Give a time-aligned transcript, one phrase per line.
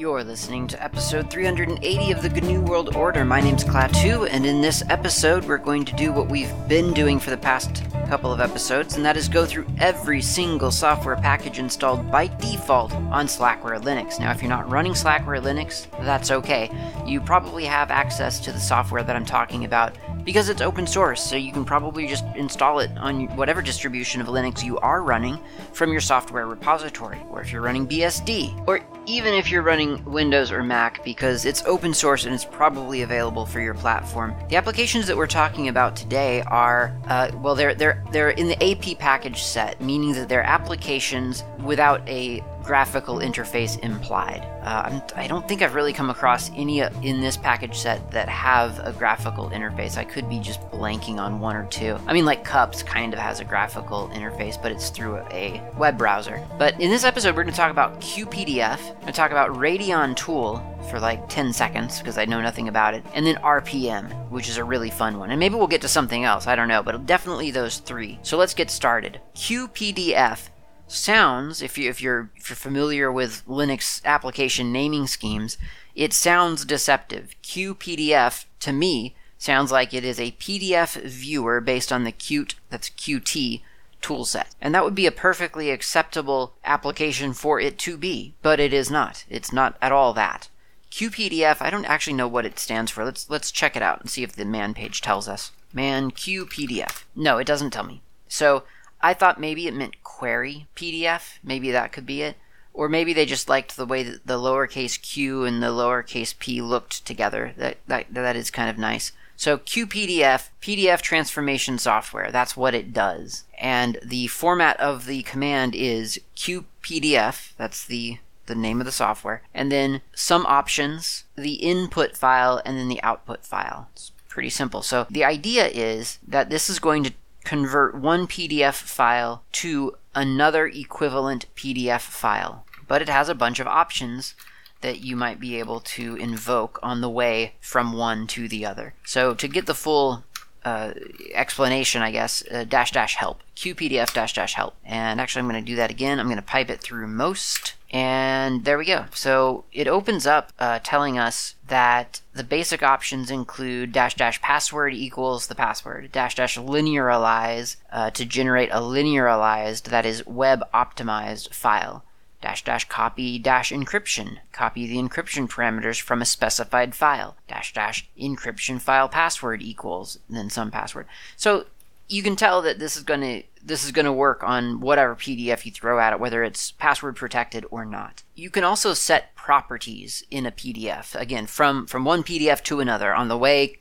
[0.00, 3.22] You're listening to episode 380 of the GNU World Order.
[3.22, 7.20] My name's Klaatu, and in this episode, we're going to do what we've been doing
[7.20, 11.58] for the past couple of episodes, and that is go through every single software package
[11.58, 14.18] installed by default on Slackware Linux.
[14.18, 16.70] Now, if you're not running Slackware Linux, that's okay.
[17.06, 19.94] You probably have access to the software that I'm talking about
[20.24, 24.28] because it's open source, so you can probably just install it on whatever distribution of
[24.28, 25.38] Linux you are running
[25.72, 30.52] from your software repository, or if you're running BSD, or even if you're running Windows
[30.52, 34.34] or Mac, because it's open source and it's probably available for your platform.
[34.48, 38.62] The applications that we're talking about today are, uh, well, they're they're they're in the
[38.62, 44.46] AP package set, meaning that they're applications without a graphical interface implied.
[44.62, 48.78] Uh, I don't think I've really come across any in this package set that have
[48.80, 49.96] a graphical interface.
[49.96, 51.98] I could be just blanking on one or two.
[52.06, 55.96] I mean, like Cups kind of has a graphical interface, but it's through a web
[55.96, 56.46] browser.
[56.58, 58.78] But in this episode, we're going to talk about QPDF.
[58.80, 62.68] We're going to talk about Radeon Tool for like 10 seconds because I know nothing
[62.68, 65.30] about it, and then RPM, which is a really fun one.
[65.30, 68.18] And maybe we'll get to something else, I don't know, but definitely those three.
[68.22, 69.20] So let's get started.
[69.34, 70.48] QPDF
[70.90, 75.56] sounds, if you if you're if you're familiar with Linux application naming schemes,
[75.94, 77.34] it sounds deceptive.
[77.42, 82.90] QPDF to me sounds like it is a PDF viewer based on the Qt that's
[82.90, 83.62] Qt
[84.02, 84.48] toolset.
[84.60, 88.90] And that would be a perfectly acceptable application for it to be, but it is
[88.90, 89.24] not.
[89.28, 90.48] It's not at all that.
[90.90, 93.04] QPDF, I don't actually know what it stands for.
[93.04, 95.52] Let's let's check it out and see if the man page tells us.
[95.72, 97.04] Man QPDF.
[97.14, 98.02] No, it doesn't tell me.
[98.28, 98.64] So
[99.02, 101.38] I thought maybe it meant query PDF.
[101.42, 102.36] Maybe that could be it.
[102.72, 106.62] Or maybe they just liked the way that the lowercase q and the lowercase p
[106.62, 107.52] looked together.
[107.56, 109.12] That, that, that is kind of nice.
[109.40, 113.44] So QPDF, PDF transformation software, that's what it does.
[113.58, 118.18] And the format of the command is QPDF, that's the
[118.50, 123.02] the name of the software, and then some options, the input file, and then the
[123.02, 123.88] output file.
[123.92, 124.82] It's pretty simple.
[124.82, 127.12] So the idea is that this is going to
[127.44, 132.64] convert one PDF file to another equivalent PDF file.
[132.86, 134.34] But it has a bunch of options
[134.80, 138.94] that you might be able to invoke on the way from one to the other.
[139.04, 140.24] So to get the full
[140.64, 140.92] uh,
[141.32, 144.74] explanation, I guess, uh, dash dash help, qpdf dash dash help.
[144.84, 146.18] And actually, I'm going to do that again.
[146.18, 147.74] I'm going to pipe it through most.
[147.92, 149.06] And there we go.
[149.12, 154.94] So it opens up uh, telling us that the basic options include dash dash password
[154.94, 161.52] equals the password, dash dash linearize uh, to generate a linearized, that is web optimized
[161.52, 162.04] file,
[162.40, 168.08] dash dash copy dash encryption, copy the encryption parameters from a specified file, dash dash
[168.18, 171.06] encryption file password equals, then some password.
[171.36, 171.66] So
[172.08, 175.14] you can tell that this is going to this is going to work on whatever
[175.14, 178.22] PDF you throw at it, whether it's password protected or not.
[178.34, 183.14] You can also set properties in a PDF, again, from, from one PDF to another
[183.14, 183.78] on the way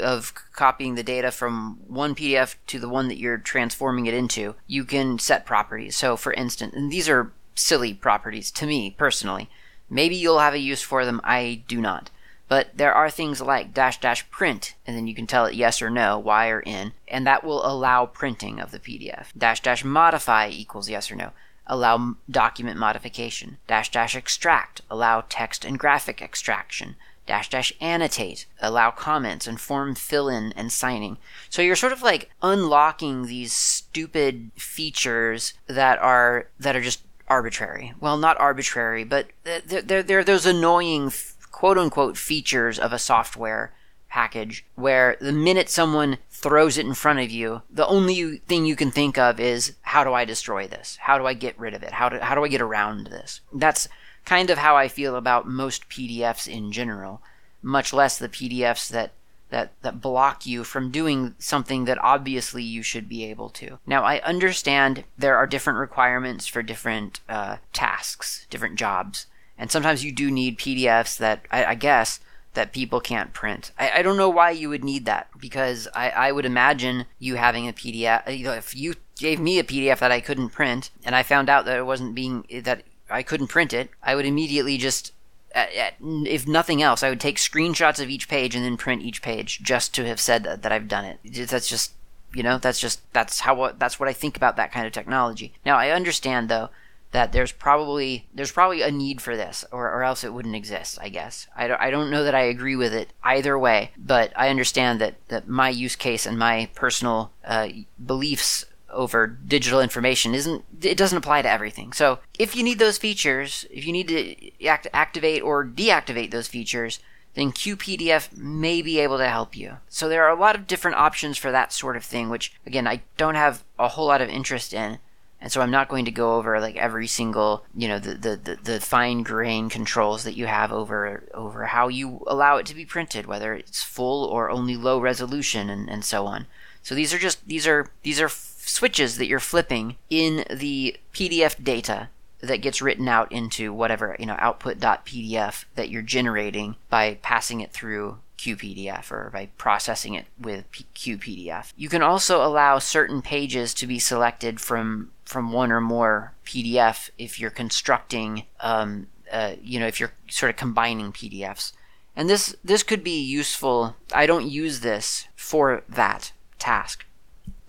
[0.00, 4.56] of copying the data from one PDF to the one that you're transforming it into.
[4.66, 5.94] You can set properties.
[5.94, 9.48] So, for instance, and these are silly properties to me personally.
[9.88, 12.10] Maybe you'll have a use for them, I do not.
[12.50, 15.80] But there are things like dash dash print, and then you can tell it yes
[15.80, 19.26] or no, Y or N, and that will allow printing of the PDF.
[19.38, 21.30] Dash dash modify equals yes or no.
[21.68, 23.58] Allow document modification.
[23.68, 24.80] Dash dash extract.
[24.90, 26.96] Allow text and graphic extraction.
[27.24, 28.46] Dash dash annotate.
[28.60, 31.18] Allow comments and form fill in and signing.
[31.48, 37.94] So you're sort of like unlocking these stupid features that are that are just arbitrary.
[38.00, 41.12] Well, not arbitrary, but they're, they're, they're those annoying
[41.50, 43.72] quote unquote features of a software
[44.10, 48.74] package where the minute someone throws it in front of you, the only thing you
[48.74, 50.98] can think of is how do I destroy this?
[51.00, 51.92] How do I get rid of it?
[51.92, 53.40] How do, how do I get around this?
[53.52, 53.88] That's
[54.24, 57.22] kind of how I feel about most PDFs in general,
[57.62, 59.12] much less the PDFs that
[59.50, 63.78] that that block you from doing something that obviously you should be able to.
[63.86, 69.26] Now, I understand there are different requirements for different uh, tasks, different jobs.
[69.58, 72.20] And sometimes you do need PDFs that I, I guess
[72.54, 73.72] that people can't print.
[73.78, 77.36] I, I, don't know why you would need that because I, I would imagine you
[77.36, 78.36] having a PDF.
[78.36, 81.48] You know, if you gave me a PDF that I couldn't print and I found
[81.48, 85.12] out that it wasn't being that I couldn't print it, I would immediately just
[85.54, 89.60] if nothing else, I would take screenshots of each page and then print each page
[89.62, 91.48] just to have said that, that I've done it.
[91.48, 91.92] That's just,
[92.32, 95.52] you know, that's just that's how that's what I think about that kind of technology.
[95.64, 96.70] Now I understand though
[97.12, 100.98] that there's probably there's probably a need for this or, or else it wouldn't exist
[101.00, 104.32] i guess I don't, I don't know that i agree with it either way but
[104.36, 107.68] i understand that, that my use case and my personal uh,
[108.04, 111.92] beliefs over digital information isn't it doesn't apply to everything.
[111.92, 116.48] So if you need those features, if you need to act, activate or deactivate those
[116.48, 117.00] features,
[117.34, 119.78] then QPDF may be able to help you.
[119.88, 122.86] So there are a lot of different options for that sort of thing, which again
[122.86, 124.98] I don't have a whole lot of interest in.
[125.42, 128.36] And so I'm not going to go over like every single, you know, the, the,
[128.36, 132.74] the, the fine grain controls that you have over over how you allow it to
[132.74, 136.46] be printed, whether it's full or only low resolution and, and so on.
[136.82, 138.28] So these are just these are these are
[138.70, 142.08] switches that you're flipping in the PDF data
[142.40, 147.72] that gets written out into whatever you know output.pdf that you're generating by passing it
[147.72, 151.72] through QPDF or by processing it with QPDF.
[151.76, 157.10] You can also allow certain pages to be selected from from one or more PDF
[157.18, 161.72] if you're constructing, um, uh, you know, if you're sort of combining PDFs.
[162.16, 163.96] And this this could be useful.
[164.12, 167.04] I don't use this for that task,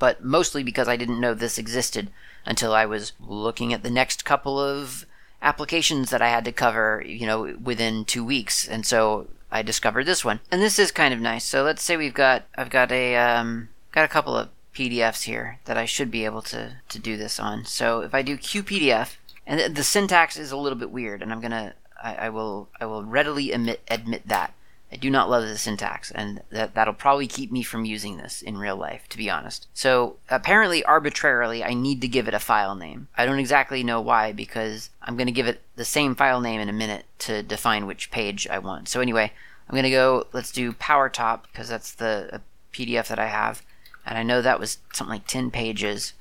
[0.01, 2.09] but mostly because I didn't know this existed
[2.43, 5.05] until I was looking at the next couple of
[5.43, 8.67] applications that I had to cover, you know, within two weeks.
[8.67, 10.39] And so I discovered this one.
[10.49, 11.45] And this is kind of nice.
[11.45, 15.59] So let's say we've got, I've got a, um, got a couple of PDFs here
[15.65, 17.65] that I should be able to, to do this on.
[17.65, 21.41] So if I do QPDF, and the, syntax is a little bit weird, and I'm
[21.41, 24.55] gonna, I, I will, I will readily admit, admit that.
[24.91, 28.41] I do not love the syntax, and that, that'll probably keep me from using this
[28.41, 29.67] in real life, to be honest.
[29.73, 33.07] So, apparently, arbitrarily, I need to give it a file name.
[33.17, 36.59] I don't exactly know why, because I'm going to give it the same file name
[36.59, 38.89] in a minute to define which page I want.
[38.89, 39.31] So, anyway,
[39.69, 42.39] I'm going to go, let's do PowerTop, because that's the uh,
[42.73, 43.63] PDF that I have,
[44.05, 46.11] and I know that was something like 10 pages.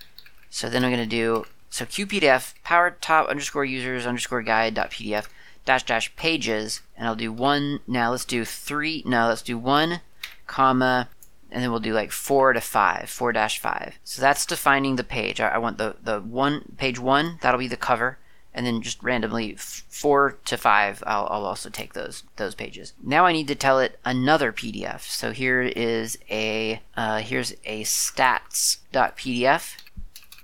[0.49, 5.27] So, then I'm going to do, so QPDF, PowerTop underscore users underscore guide.pdf
[5.65, 7.81] dash dash pages, and I'll do one.
[7.87, 9.05] Now let's do three.
[9.07, 10.01] No, let's do one,
[10.47, 11.09] comma,
[11.51, 13.99] and then we'll do like four to five, four dash five.
[14.05, 15.41] So that's defining the page.
[15.41, 17.39] I, I, want the the one page one.
[17.41, 18.19] That'll be the cover,
[18.53, 21.05] and then just randomly four to five.
[21.07, 22.95] I'll, I'll also take those those pages.
[23.03, 25.03] Now I need to tell it another PDF.
[25.03, 29.77] So here is a uh, here's a stats.pdf.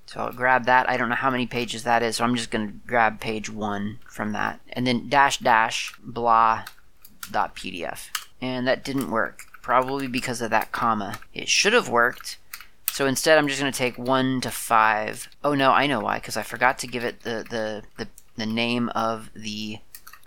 [0.07, 0.89] So I'll grab that.
[0.89, 3.51] I don't know how many pages that is, so I'm just going to grab page
[3.51, 4.61] one from that.
[4.73, 6.65] And then dash dash blah
[7.31, 8.09] dot pdf.
[8.41, 11.19] And that didn't work, probably because of that comma.
[11.35, 12.39] It should have worked.
[12.93, 15.29] So instead, I'm just going to take one to five.
[15.43, 18.47] Oh no, I know why, because I forgot to give it the, the, the, the
[18.47, 19.79] name of the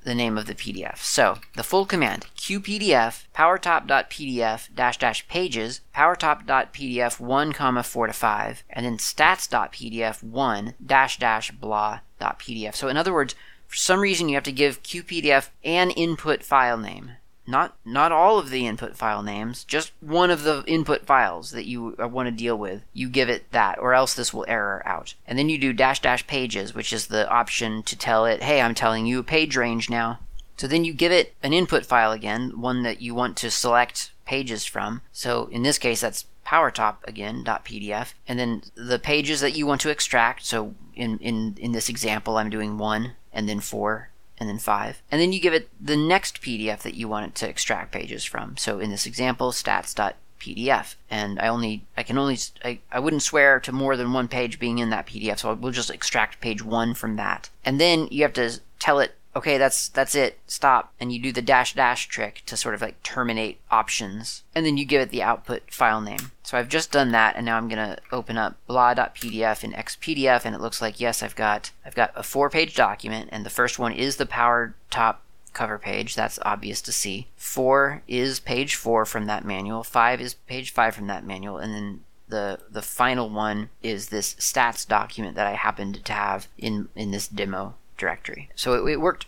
[0.03, 0.97] the name of the PDF.
[0.97, 8.63] So the full command qpdf powertop.pdf dash dash pages powertop.pdf 1 comma 4 to 5
[8.69, 12.75] and then stats.pdf 1 dash dash blah dot pdf.
[12.75, 13.35] So in other words,
[13.67, 17.11] for some reason you have to give qpdf an input file name
[17.49, 21.65] not not all of the input file names, just one of the input files that
[21.65, 22.83] you uh, want to deal with.
[22.93, 25.15] You give it that, or else this will error out.
[25.27, 28.61] And then you do dash dash pages, which is the option to tell it, hey,
[28.61, 30.19] I'm telling you a page range now.
[30.57, 34.11] So then you give it an input file again, one that you want to select
[34.25, 35.01] pages from.
[35.11, 39.81] So in this case, that's PowerTop again .pdf, and then the pages that you want
[39.81, 40.45] to extract.
[40.45, 44.08] So in in in this example, I'm doing one and then four
[44.39, 45.01] and then 5.
[45.11, 48.23] And then you give it the next PDF that you want it to extract pages
[48.23, 48.57] from.
[48.57, 50.95] So in this example, stats.pdf.
[51.09, 54.59] And I only, I can only, I, I wouldn't swear to more than one page
[54.59, 57.49] being in that PDF, so we'll just extract page 1 from that.
[57.65, 61.31] And then you have to tell it okay, that's that's it, stop, and you do
[61.31, 65.09] the dash dash trick to sort of like terminate options, and then you give it
[65.09, 66.31] the output file name.
[66.43, 70.55] So I've just done that, and now I'm gonna open up blah.pdf in xpdf, and
[70.55, 73.93] it looks like yes, I've got I've got a four-page document, and the first one
[73.93, 76.15] is the power top cover page.
[76.15, 77.27] That's obvious to see.
[77.35, 79.83] Four is page four from that manual.
[79.83, 84.35] Five is page five from that manual, and then the the final one is this
[84.35, 88.49] stats document that I happened to have in in this demo directory.
[88.55, 89.27] So it, it worked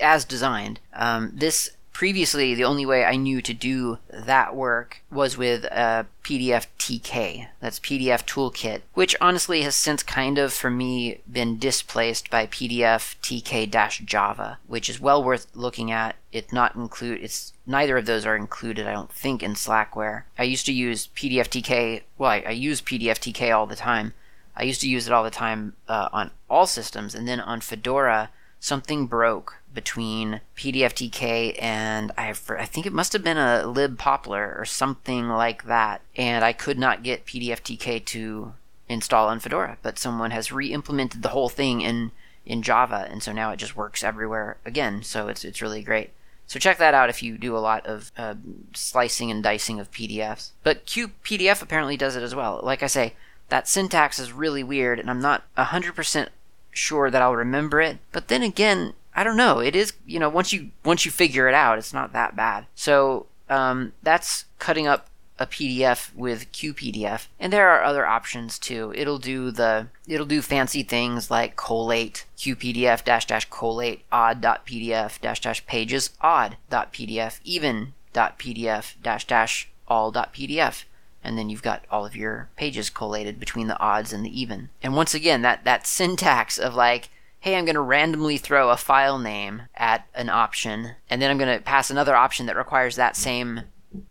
[0.00, 0.80] as designed.
[0.92, 6.06] Um, this previously the only way I knew to do that work was with a
[6.24, 7.48] PDF TK.
[7.60, 13.16] That's PDF Toolkit, which honestly has since kind of for me been displaced by PDF
[13.20, 16.16] TK-Java, which is well worth looking at.
[16.32, 20.22] It not include it's neither of those are included, I don't think, in Slackware.
[20.38, 22.02] I used to use PDF TK.
[22.16, 24.14] Well, I, I use PDF TK all the time.
[24.56, 27.60] I used to use it all the time uh, on all systems, and then on
[27.60, 34.58] Fedora, something broke between PDFTK and I, I think it must have been a libpoppler
[34.58, 38.54] or something like that, and I could not get PDFTK to
[38.88, 39.78] install on Fedora.
[39.82, 42.12] But someone has re-implemented the whole thing in
[42.44, 45.02] in Java, and so now it just works everywhere again.
[45.02, 46.10] So it's it's really great.
[46.46, 48.34] So check that out if you do a lot of uh,
[48.74, 50.50] slicing and dicing of PDFs.
[50.64, 52.58] But QPDF apparently does it as well.
[52.64, 53.14] Like I say,
[53.50, 56.28] that syntax is really weird, and I'm not 100%
[56.72, 57.98] sure that I'll remember it.
[58.12, 59.58] But then again, I don't know.
[59.58, 62.66] It is, you know, once you once you figure it out, it's not that bad.
[62.74, 68.92] So um, that's cutting up a PDF with QPDF, and there are other options too.
[68.94, 75.40] It'll do the it'll do fancy things like collate QPDF dash dash collate odd.pdf dash
[75.40, 80.84] dash pages odd.pdf even dot pdf dash dash all dot pdf
[81.22, 84.70] and then you've got all of your pages collated between the odds and the even.
[84.82, 87.10] And once again, that that syntax of like
[87.40, 91.38] hey, I'm going to randomly throw a file name at an option, and then I'm
[91.38, 93.62] going to pass another option that requires that same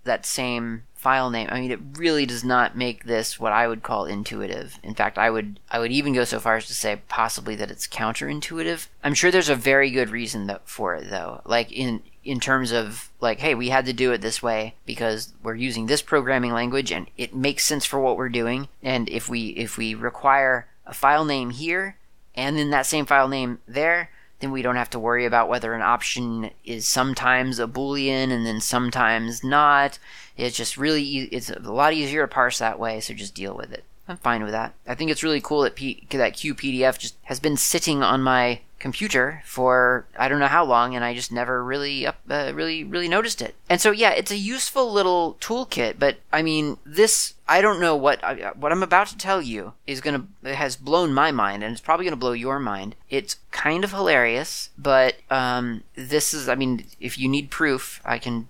[0.03, 1.47] that same file name.
[1.49, 4.77] I mean, it really does not make this what I would call intuitive.
[4.83, 7.71] In fact, I would I would even go so far as to say possibly that
[7.71, 8.87] it's counterintuitive.
[9.03, 11.41] I'm sure there's a very good reason for it though.
[11.45, 15.33] Like in in terms of like hey, we had to do it this way because
[15.43, 18.67] we're using this programming language and it makes sense for what we're doing.
[18.83, 21.97] And if we if we require a file name here
[22.35, 24.09] and then that same file name there,
[24.39, 28.45] then we don't have to worry about whether an option is sometimes a boolean and
[28.45, 29.99] then sometimes not.
[30.37, 33.71] It's just really it's a lot easier to parse that way, so just deal with
[33.71, 33.83] it.
[34.07, 34.73] I'm fine with that.
[34.87, 38.61] I think it's really cool that P- that QPDF just has been sitting on my
[38.79, 43.07] computer for I don't know how long, and I just never really uh, really really
[43.07, 43.55] noticed it.
[43.69, 45.99] And so yeah, it's a useful little toolkit.
[45.99, 49.73] But I mean, this I don't know what I, what I'm about to tell you
[49.85, 52.95] is gonna has blown my mind, and it's probably gonna blow your mind.
[53.09, 58.17] It's kind of hilarious, but um, this is I mean, if you need proof, I
[58.17, 58.47] can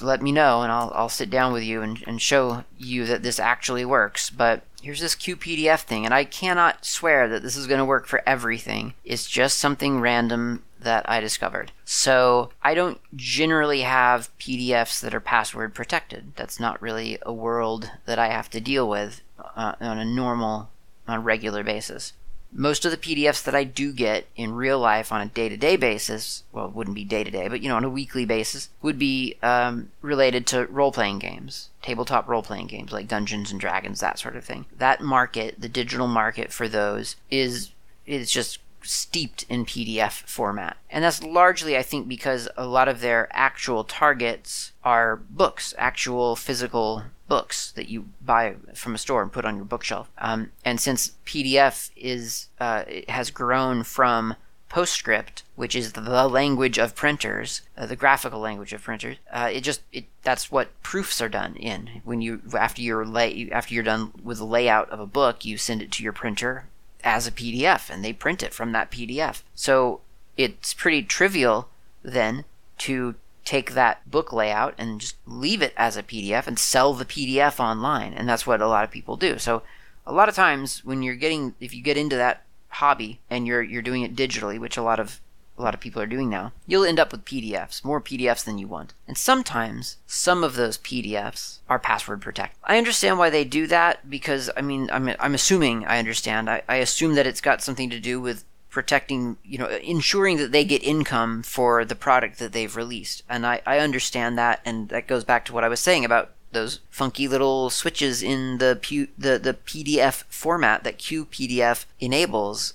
[0.00, 3.22] let me know and I'll, I'll sit down with you and, and show you that
[3.22, 4.30] this actually works.
[4.30, 8.06] But here's this QPDF thing, and I cannot swear that this is going to work
[8.06, 8.94] for everything.
[9.04, 11.72] It's just something random that I discovered.
[11.84, 16.32] So I don't generally have PDFs that are password protected.
[16.36, 19.22] That's not really a world that I have to deal with
[19.56, 20.70] uh, on a normal,
[21.08, 22.12] on a regular basis
[22.54, 25.56] most of the PDFs that I do get in real life on a day to
[25.56, 28.24] day basis, well, it wouldn't be day to day, but you know, on a weekly
[28.24, 33.50] basis, would be um, related to role playing games, tabletop role playing games like Dungeons
[33.50, 34.66] and Dragons, that sort of thing.
[34.76, 37.72] That market, the digital market for those, is
[38.06, 40.76] is just steeped in PDF format.
[40.90, 46.36] And that's largely, I think, because a lot of their actual targets are books, actual
[46.36, 50.10] physical books that you buy from a store and put on your bookshelf.
[50.18, 54.36] Um, and since PDF is uh, has grown from
[54.70, 59.60] PostScript, which is the language of printers, uh, the graphical language of printers, uh, it
[59.60, 62.02] just it that's what proofs are done in.
[62.04, 65.56] When you after you're lay after you're done with the layout of a book, you
[65.56, 66.66] send it to your printer
[67.04, 69.42] as a PDF, and they print it from that PDF.
[69.54, 70.00] So
[70.36, 71.68] it's pretty trivial
[72.02, 72.44] then
[72.78, 77.04] to take that book layout and just leave it as a PDF and sell the
[77.04, 78.12] PDF online.
[78.14, 79.38] And that's what a lot of people do.
[79.38, 79.62] So
[80.06, 83.62] a lot of times when you're getting if you get into that hobby and you're
[83.62, 85.20] you're doing it digitally, which a lot of
[85.56, 88.58] a lot of people are doing now, you'll end up with PDFs, more PDFs than
[88.58, 88.92] you want.
[89.06, 92.58] And sometimes some of those PDFs are password protected.
[92.64, 96.50] I understand why they do that because I mean I'm I'm assuming I understand.
[96.50, 98.44] I, I assume that it's got something to do with
[98.74, 103.22] protecting, you know, ensuring that they get income for the product that they've released.
[103.28, 106.32] And I, I understand that, and that goes back to what I was saying about
[106.50, 112.74] those funky little switches in the Pu- the the PDF format that QPDF enables.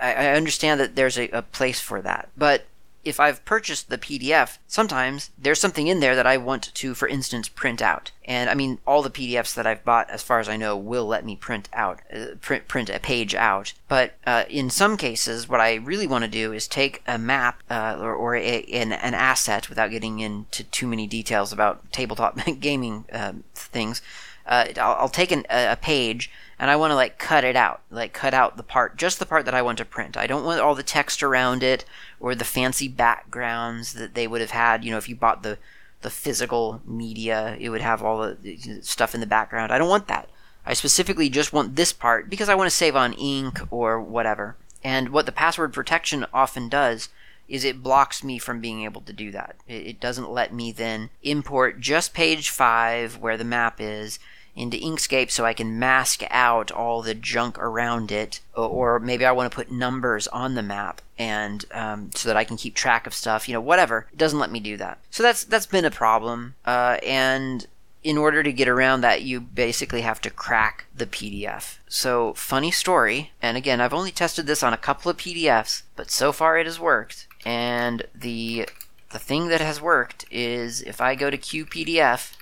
[0.00, 2.64] I, I understand that there's a, a place for that, but
[3.04, 7.08] if I've purchased the PDF, sometimes there's something in there that I want to, for
[7.08, 8.12] instance, print out.
[8.24, 11.06] And I mean, all the PDFs that I've bought, as far as I know, will
[11.06, 13.72] let me print out, uh, print, print a page out.
[13.88, 17.62] But uh, in some cases, what I really want to do is take a map
[17.68, 22.38] uh, or, or a, an, an, asset, without getting into too many details about tabletop
[22.60, 24.00] gaming um, things.
[24.46, 26.30] Uh, I'll, I'll, take an, a page
[26.62, 29.26] and I want to like cut it out, like cut out the part, just the
[29.26, 30.16] part that I want to print.
[30.16, 31.84] I don't want all the text around it
[32.20, 34.84] or the fancy backgrounds that they would have had.
[34.84, 35.58] You know, if you bought the
[36.02, 39.72] the physical media, it would have all the stuff in the background.
[39.72, 40.28] I don't want that.
[40.64, 44.54] I specifically just want this part because I want to save on ink or whatever.
[44.84, 47.08] And what the password protection often does
[47.48, 49.56] is it blocks me from being able to do that.
[49.66, 54.20] It, doesn't let me then import just page 5 where the map is
[54.54, 59.32] into Inkscape so I can mask out all the junk around it, or maybe I
[59.32, 63.06] want to put numbers on the map and um, so that I can keep track
[63.06, 63.48] of stuff.
[63.48, 64.06] You know, whatever.
[64.12, 64.98] It doesn't let me do that.
[65.10, 66.54] So that's that's been a problem.
[66.64, 67.66] Uh, and
[68.02, 71.78] in order to get around that, you basically have to crack the PDF.
[71.88, 73.30] So funny story.
[73.40, 76.66] And again, I've only tested this on a couple of PDFs, but so far it
[76.66, 77.26] has worked.
[77.44, 78.68] And the
[79.10, 82.32] the thing that has worked is if I go to QPDF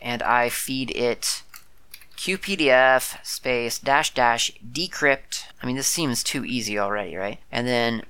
[0.00, 1.42] and I feed it
[2.16, 5.44] qpdf space dash dash decrypt.
[5.62, 7.38] I mean, this seems too easy already, right?
[7.52, 8.02] And then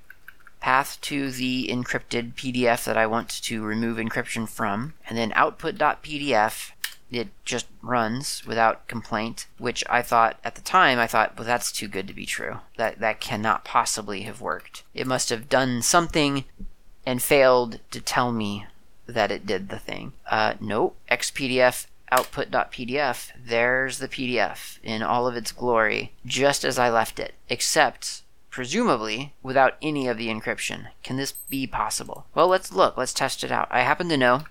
[0.60, 6.72] path to the encrypted PDF that I want to remove encryption from, and then output.pdf.
[7.08, 11.70] It just runs without complaint, which I thought at the time I thought, well, that's
[11.70, 12.58] too good to be true.
[12.76, 14.82] That that cannot possibly have worked.
[14.92, 16.44] It must have done something
[17.04, 18.66] and failed to tell me
[19.06, 20.12] that it did the thing.
[20.30, 20.96] Uh, nope.
[21.10, 23.30] XPDF output.pdf.
[23.44, 29.32] There's the PDF in all of its glory, just as I left it, except presumably
[29.42, 30.86] without any of the encryption.
[31.02, 32.26] Can this be possible?
[32.34, 32.96] Well, let's look.
[32.96, 33.68] Let's test it out.
[33.70, 34.42] I happen to know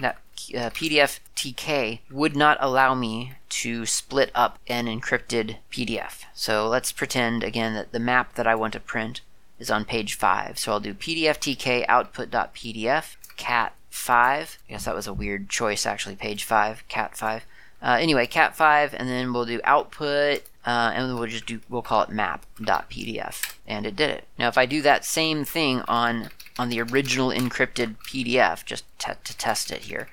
[0.00, 0.18] that
[0.54, 6.22] uh, PDF TK would not allow me to split up an encrypted PDF.
[6.34, 9.22] So let's pretend again that the map that I want to print
[9.58, 10.58] is on page 5.
[10.58, 14.58] So I'll do PDF TK output.pdf cat 5.
[14.68, 17.46] I guess that was a weird choice actually, page 5, cat 5.
[17.82, 21.82] Uh, anyway, cat 5 and then we'll do output uh, and we'll just do we'll
[21.82, 24.28] call it map.pdf and it did it.
[24.38, 29.12] Now if I do that same thing on on the original encrypted PDF just t-
[29.24, 30.08] to test it here.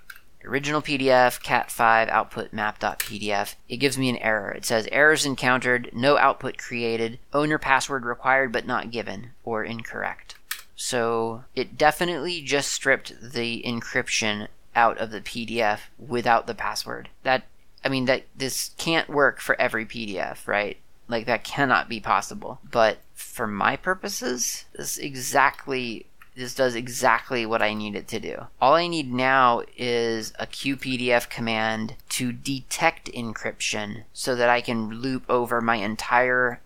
[0.45, 3.55] Original PDF, cat5, output map.pdf.
[3.67, 4.51] It gives me an error.
[4.51, 10.35] It says errors encountered, no output created, owner password required but not given, or incorrect.
[10.81, 17.09] So it definitely just stripped the encryption out of the PDF without the password.
[17.23, 17.43] That
[17.83, 20.77] I mean that this can't work for every PDF, right?
[21.09, 22.61] Like that cannot be possible.
[22.63, 28.47] But for my purposes, this exactly this does exactly what I need it to do.
[28.61, 35.01] All I need now is a QPDF command to detect encryption so that I can
[35.01, 36.61] loop over my entire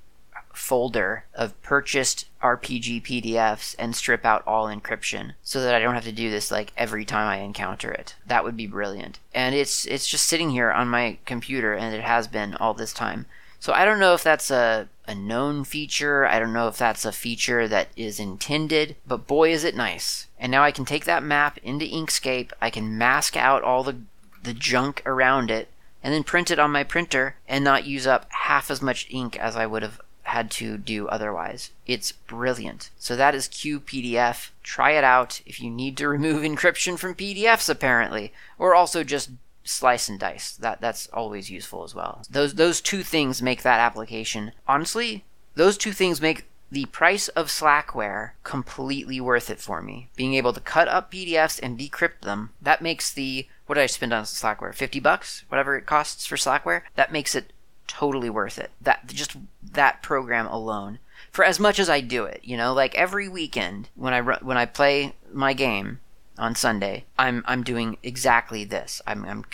[0.53, 6.03] folder of purchased RPG PDFs and strip out all encryption so that I don't have
[6.05, 8.15] to do this like every time I encounter it.
[8.25, 9.19] That would be brilliant.
[9.33, 12.93] And it's it's just sitting here on my computer and it has been all this
[12.93, 13.25] time.
[13.60, 16.25] So I don't know if that's a, a known feature.
[16.25, 20.27] I don't know if that's a feature that is intended, but boy is it nice.
[20.38, 22.51] And now I can take that map into Inkscape.
[22.62, 23.98] I can mask out all the
[24.44, 25.70] the junk around it
[26.03, 29.39] and then print it on my printer and not use up half as much ink
[29.39, 31.72] as I would have had to do otherwise.
[31.86, 32.90] It's brilliant.
[32.98, 34.50] So that is QPDF.
[34.64, 39.31] Try it out if you need to remove encryption from PDFs apparently, or also just
[39.64, 40.53] slice and dice.
[40.53, 42.24] That that's always useful as well.
[42.29, 44.53] Those those two things make that application.
[44.68, 45.24] Honestly,
[45.55, 50.09] those two things make the price of Slackware completely worth it for me.
[50.16, 53.88] Being able to cut up PDFs and decrypt them, that makes the what did I
[53.88, 54.74] spend on Slackware?
[54.74, 56.81] 50 bucks, whatever it costs for Slackware.
[56.96, 57.53] That makes it
[57.94, 58.72] totally worth it.
[58.82, 59.36] That just
[59.72, 61.00] that program alone.
[61.32, 64.58] For as much as I do it, you know, like every weekend when I when
[64.58, 66.00] I play my game
[66.38, 69.01] on Sunday, I'm I'm doing exactly this.
[69.06, 69.46] I'm I'm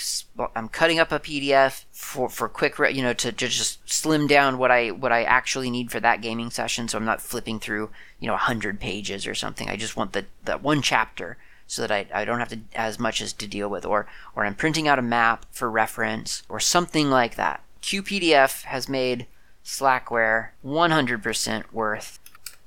[0.55, 4.57] I'm cutting up a PDF for for quick, you know, to, to just slim down
[4.57, 6.87] what I what I actually need for that gaming session.
[6.87, 9.69] So I'm not flipping through, you know, hundred pages or something.
[9.69, 12.97] I just want the that one chapter so that I, I don't have to as
[12.97, 16.59] much as to deal with, or or I'm printing out a map for reference or
[16.59, 17.61] something like that.
[17.81, 19.27] QPDF has made
[19.63, 22.19] Slackware 100% worth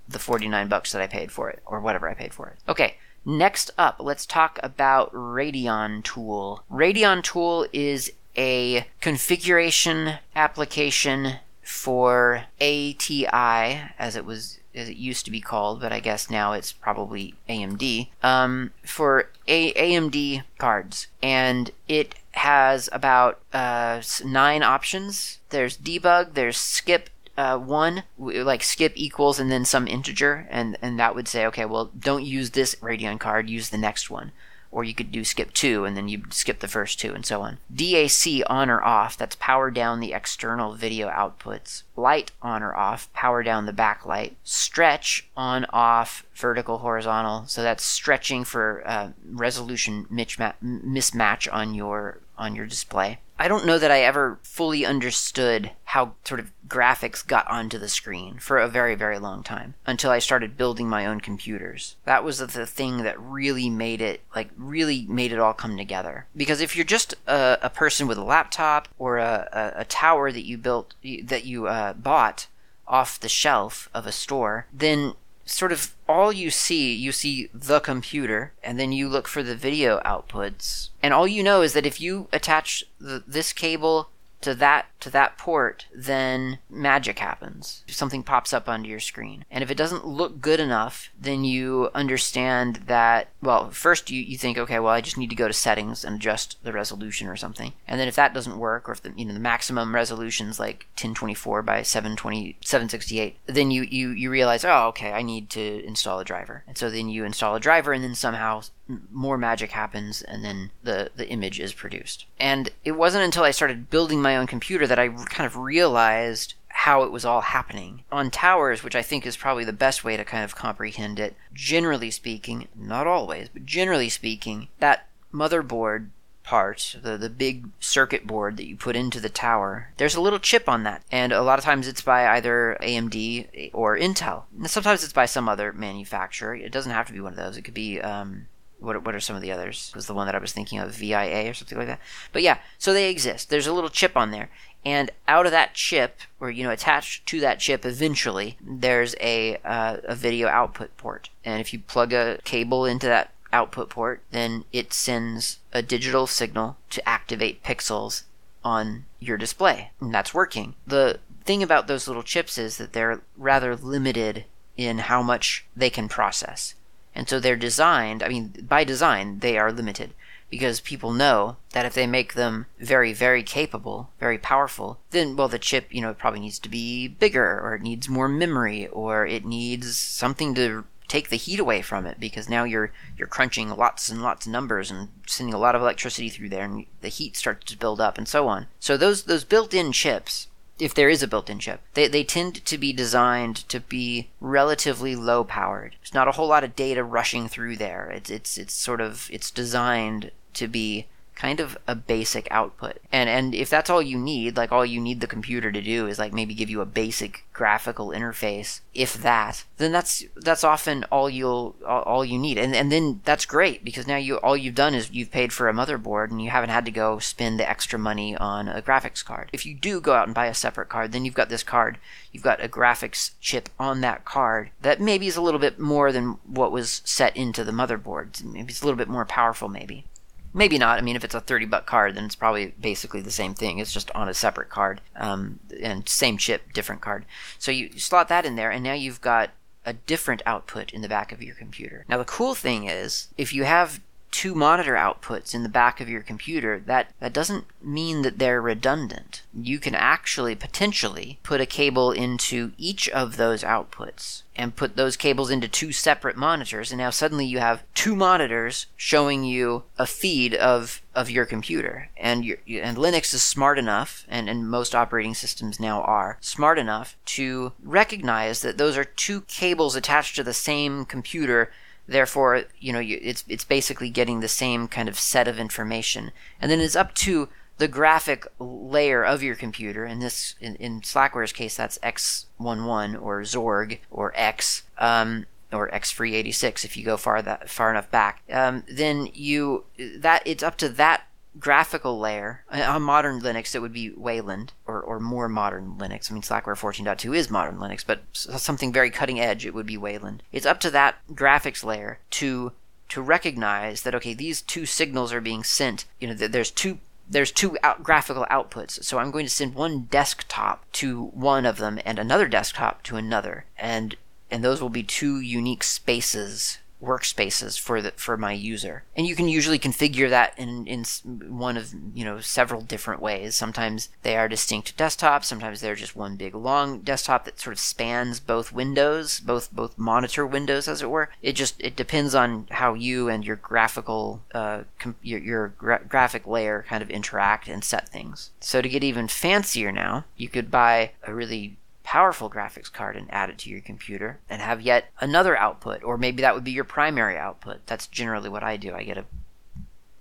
[0.09, 2.59] the 49 bucks that I paid for it, or whatever I paid for it.
[2.69, 6.65] Okay, next up, let's talk about Radeon Tool.
[6.71, 15.31] Radeon Tool is a configuration application for ATI, as it was as it used to
[15.31, 21.09] be called, but I guess now it's probably AMD, um, for a- AMD cards.
[21.23, 25.39] And it has about uh, nine options.
[25.51, 30.99] There's debug, there's skip uh, one, like skip equals and then some integer, and, and
[30.99, 34.33] that would say, okay, well, don't use this Radeon card, use the next one
[34.73, 37.43] or you could do skip two and then you skip the first two and so
[37.43, 37.59] on.
[37.73, 41.83] DAC on or off, that's power down the external video outputs.
[41.95, 44.33] Light on or off, power down the backlight.
[44.43, 52.57] Stretch on off, vertical horizontal, so that's stretching for uh, resolution mismatch on your on
[52.57, 53.19] your display.
[53.43, 57.89] I don't know that I ever fully understood how sort of graphics got onto the
[57.89, 61.97] screen for a very, very long time until I started building my own computers.
[62.05, 66.27] That was the thing that really made it, like, really made it all come together.
[66.37, 70.31] Because if you're just a, a person with a laptop or a, a, a, tower
[70.31, 72.47] that you built, that you uh, bought
[72.87, 77.81] off the shelf of a store, then sort of all you see, you see the
[77.81, 80.91] computer, and then you look for the video outputs.
[81.03, 84.11] And all you know is that if you attach the, this cable
[84.43, 87.83] to that to that port, then magic happens.
[87.89, 89.45] Something pops up onto your screen.
[89.51, 94.39] And if it doesn't look good enough, then you understand that well, first you, you
[94.39, 97.37] think, okay, well I just need to go to settings and adjust the resolution or
[97.37, 97.73] something.
[97.89, 100.87] And then if that doesn't work, or if the you know the maximum resolution's like
[100.95, 106.21] 1024 by 720 768, then you, you, you realize, oh okay, I need to install
[106.21, 106.65] a driver.
[106.67, 108.63] And so then you install a driver and then somehow
[109.11, 112.27] more magic happens and then the, the image is produced.
[112.39, 116.55] And it wasn't until I started building my own computer that I kind of realized
[116.69, 118.03] how it was all happening.
[118.11, 121.37] On towers, which I think is probably the best way to kind of comprehend it,
[121.53, 126.09] generally speaking, not always, but generally speaking, that motherboard
[126.43, 130.39] part, the, the big circuit board that you put into the tower, there's a little
[130.39, 131.03] chip on that.
[131.11, 134.45] And a lot of times it's by either AMD or Intel.
[134.57, 136.55] And sometimes it's by some other manufacturer.
[136.55, 137.57] It doesn't have to be one of those.
[137.57, 138.47] It could be um,
[138.83, 139.93] what, what are some of the others?
[139.95, 142.01] Was the one that I was thinking of VIA or something like that?
[142.33, 143.49] But yeah, so they exist.
[143.49, 144.51] There's a little chip on there,
[144.85, 149.57] and out of that chip, or you know, attached to that chip, eventually there's a
[149.65, 154.23] uh, a video output port, and if you plug a cable into that output port,
[154.31, 158.25] then it sends a digital signal to activate pixels
[158.65, 160.75] on your display, and that's working.
[160.87, 164.45] The thing about those little chips is that they're rather limited
[164.77, 166.75] in how much they can process.
[167.15, 170.15] And so they're designed, I mean, by design, they are limited
[170.51, 175.49] because people know that if they make them very, very capable, very powerful, then, well,
[175.49, 179.27] the chip, you know, probably needs to be bigger or it needs more memory or
[179.27, 183.69] it needs something to take the heat away from it because now you're you're crunching
[183.69, 187.09] lots and lots of numbers and sending a lot of electricity through there and the
[187.09, 188.67] heat starts to build up and so on.
[188.81, 190.49] So those those built-in chips
[190.83, 191.81] if there is a built-in chip.
[191.95, 195.95] They, they tend to be designed to be relatively low powered.
[196.01, 198.11] There's not a whole lot of data rushing through there.
[198.11, 201.07] It's it's it's sort of it's designed to be
[201.43, 202.99] kind of a basic output.
[203.11, 206.07] And and if that's all you need, like all you need the computer to do
[206.07, 211.05] is like maybe give you a basic graphical interface, if that, then that's that's often
[211.11, 212.59] all you'll all, you need.
[212.59, 215.69] And and then that's great because now you all you've done is you've paid for
[215.69, 219.25] a motherboard and you haven't had to go spend the extra money on a graphics
[219.25, 219.51] card.
[219.53, 221.99] If you do go out and buy a separate card, then you've got this card,
[222.31, 226.13] you've got a graphics chip on that card that maybe is a little bit more
[226.13, 228.45] than what was set into the motherboard.
[228.45, 230.05] Maybe it's a little bit more powerful maybe.
[230.55, 230.99] Maybe not.
[230.99, 233.79] I mean, if it's a 30 buck card, then it's probably basically the same thing.
[233.79, 237.25] It's just on a separate card um, and same chip, different card.
[237.59, 239.51] So you slot that in there, and now you've got
[239.85, 242.05] a different output in the back of your computer.
[242.09, 244.01] Now, the cool thing is, if you have
[244.33, 248.61] two monitor outputs in the back of your computer, that, that doesn't mean that they're
[248.61, 249.43] redundant.
[249.55, 255.17] You can actually potentially put a cable into each of those outputs and put those
[255.17, 260.07] cables into two separate monitors and now suddenly you have two monitors showing you a
[260.07, 264.95] feed of of your computer and your, and Linux is smart enough and, and most
[264.95, 270.45] operating systems now are smart enough to recognize that those are two cables attached to
[270.45, 271.71] the same computer
[272.07, 276.71] Therefore, you know, it's it's basically getting the same kind of set of information, and
[276.71, 280.05] then it's up to the graphic layer of your computer.
[280.05, 284.83] In this, in, in Slackware's case, that's X11 or Xorg or X.
[284.99, 289.85] Um, or X386 if you go far that far enough back, um, then you
[290.19, 291.23] that it's up to that
[291.59, 296.31] graphical layer on modern Linux, it would be Wayland or, or more modern Linux.
[296.31, 299.97] I mean, Slackware 14.2 is modern Linux, but something very cutting edge, it would be
[299.97, 300.43] Wayland.
[300.53, 302.73] It's up to that graphics layer to
[303.09, 306.07] to recognize that okay, these two signals are being sent.
[306.19, 309.05] You know, there's two there's two out graphical outputs.
[309.05, 313.17] So I'm going to send one desktop to one of them and another desktop to
[313.17, 314.17] another, and
[314.51, 319.05] and those will be two unique spaces workspaces for the for my user.
[319.17, 321.05] And you can usually configure that in in
[321.49, 323.55] one of you know several different ways.
[323.55, 325.45] Sometimes they are distinct desktops.
[325.45, 329.99] Sometimes they're just one big long desktop that sort of spans both windows both both
[329.99, 331.31] monitor windows as it were.
[331.43, 336.03] It just it depends on how you and your graphical uh, com- your, your gra-
[336.09, 338.51] graphic layer kind of interact and set things.
[338.61, 343.33] So to get even fancier now you could buy a really powerful graphics card and
[343.33, 346.73] add it to your computer and have yet another output or maybe that would be
[346.73, 347.87] your primary output.
[347.87, 348.95] That's generally what i do.
[348.95, 349.25] I get a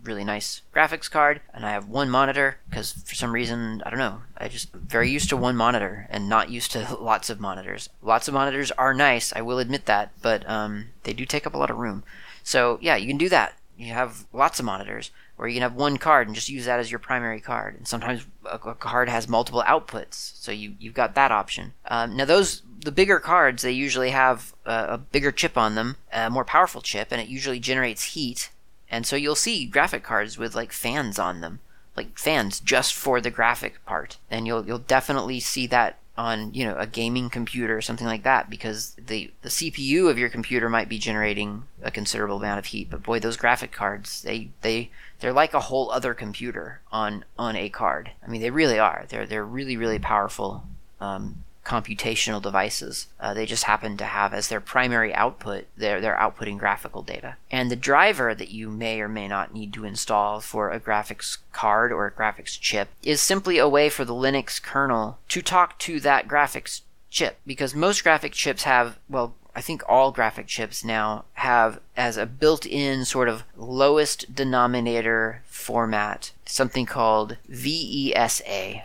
[0.03, 3.99] really nice graphics card and i have one monitor because for some reason i don't
[3.99, 7.87] know i just very used to one monitor and not used to lots of monitors.
[8.01, 11.53] Lots of monitors are nice i will admit that but um, they do take up
[11.53, 12.03] a lot of room.
[12.43, 13.57] So yeah you can do that.
[13.77, 16.79] You have lots of monitors or you can have one card and just use that
[16.79, 17.75] as your primary card.
[17.75, 21.73] And sometimes a, a card has multiple outputs, so you you've got that option.
[21.85, 25.97] Um, now those the bigger cards they usually have a, a bigger chip on them,
[26.11, 28.51] a more powerful chip, and it usually generates heat.
[28.89, 31.59] And so you'll see graphic cards with like fans on them.
[31.95, 36.65] like fans just for the graphic part, and you'll you'll definitely see that on you
[36.65, 40.69] know a gaming computer or something like that because the the CPU of your computer
[40.69, 44.89] might be generating a considerable amount of heat but boy those graphic cards they they
[45.21, 48.11] they're like a whole other computer on on a card.
[48.25, 49.05] I mean they really are.
[49.07, 50.63] They're they're really really powerful
[50.99, 53.07] um, computational devices.
[53.19, 57.35] Uh, they just happen to have as their primary output, they're, they're outputting graphical data.
[57.51, 61.37] And the driver that you may or may not need to install for a graphics
[61.51, 65.77] card or a graphics chip is simply a way for the Linux kernel to talk
[65.79, 67.37] to that graphics chip.
[67.45, 72.25] Because most graphic chips have, well, I think all graphic chips now have as a
[72.25, 78.83] built in sort of lowest denominator format something called VESA,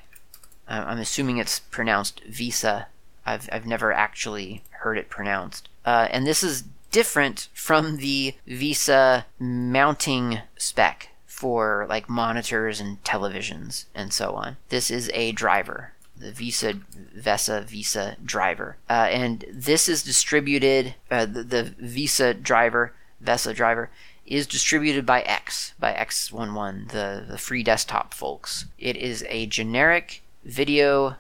[0.69, 2.89] I'm assuming it's pronounced Visa.
[3.25, 5.69] I've, I've never actually heard it pronounced.
[5.85, 13.85] Uh, and this is different from the Visa mounting spec for like monitors and televisions
[13.95, 14.57] and so on.
[14.71, 16.81] This is a driver, the Visa
[17.15, 20.95] VESA Visa driver, uh, and this is distributed.
[21.11, 23.91] Uh, the, the, Visa driver, VESA driver,
[24.25, 28.65] is distributed by X, by X11, the the free desktop folks.
[28.79, 31.17] It is a generic video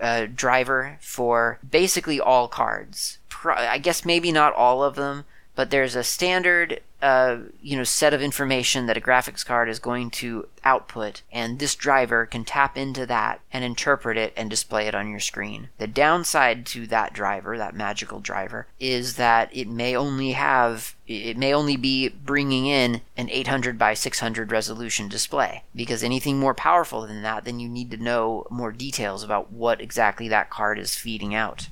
[0.00, 3.18] uh, driver for basically all cards.
[3.28, 8.12] Pro- I guess maybe not all of them, but there's a standard you know set
[8.12, 12.76] of information that a graphics card is going to output and this driver can tap
[12.76, 15.68] into that and interpret it and display it on your screen.
[15.78, 21.36] The downside to that driver that magical driver is that it may only have it
[21.36, 27.06] may only be bringing in an 800 by 600 resolution display because anything more powerful
[27.06, 30.94] than that then you need to know more details about what exactly that card is
[30.94, 31.68] feeding out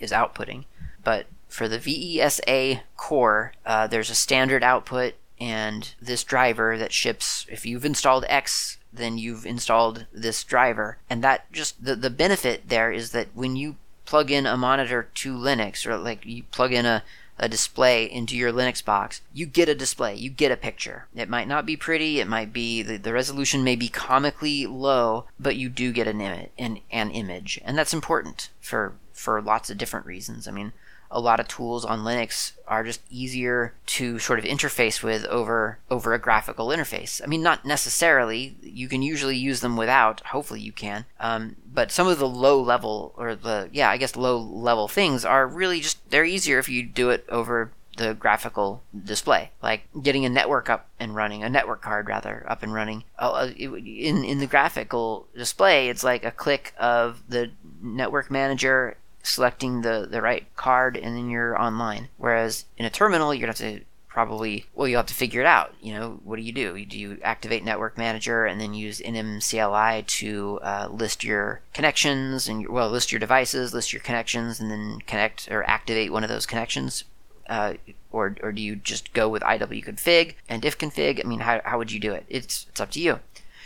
[0.00, 0.64] is outputting.
[1.04, 7.46] But for the VESA core, uh, there's a standard output and this driver that ships.
[7.50, 10.96] If you've installed X, then you've installed this driver.
[11.10, 15.08] And that just, the, the benefit there is that when you plug in a monitor
[15.14, 17.02] to Linux, or like you plug in a,
[17.38, 21.06] a display into your Linux box, you get a display, you get a picture.
[21.14, 25.26] It might not be pretty, it might be, the, the resolution may be comically low,
[25.38, 27.60] but you do get an, an, an image.
[27.64, 30.48] And that's important for, for lots of different reasons.
[30.48, 30.72] I mean,
[31.12, 35.78] a lot of tools on Linux are just easier to sort of interface with over
[35.90, 37.20] over a graphical interface.
[37.22, 38.56] I mean, not necessarily.
[38.62, 40.20] You can usually use them without.
[40.20, 41.04] Hopefully, you can.
[41.20, 45.24] Um, but some of the low level or the yeah, I guess low level things
[45.24, 50.24] are really just they're easier if you do it over the graphical display, like getting
[50.24, 53.04] a network up and running, a network card rather up and running.
[53.18, 57.50] Oh, uh, in in the graphical display, it's like a click of the
[57.82, 62.08] network manager selecting the, the right card and then you're online.
[62.16, 65.40] Whereas in a terminal, you're going to have to probably, well, you'll have to figure
[65.40, 65.74] it out.
[65.80, 66.84] You know, what do you do?
[66.84, 72.68] Do you activate Network Manager and then use NMCLI to uh, list your connections and,
[72.68, 76.44] well, list your devices, list your connections, and then connect or activate one of those
[76.44, 77.04] connections?
[77.48, 77.74] Uh,
[78.10, 81.24] or, or do you just go with iwconfig and ifconfig?
[81.24, 82.26] I mean, how, how would you do it?
[82.28, 83.20] It's, it's up to you.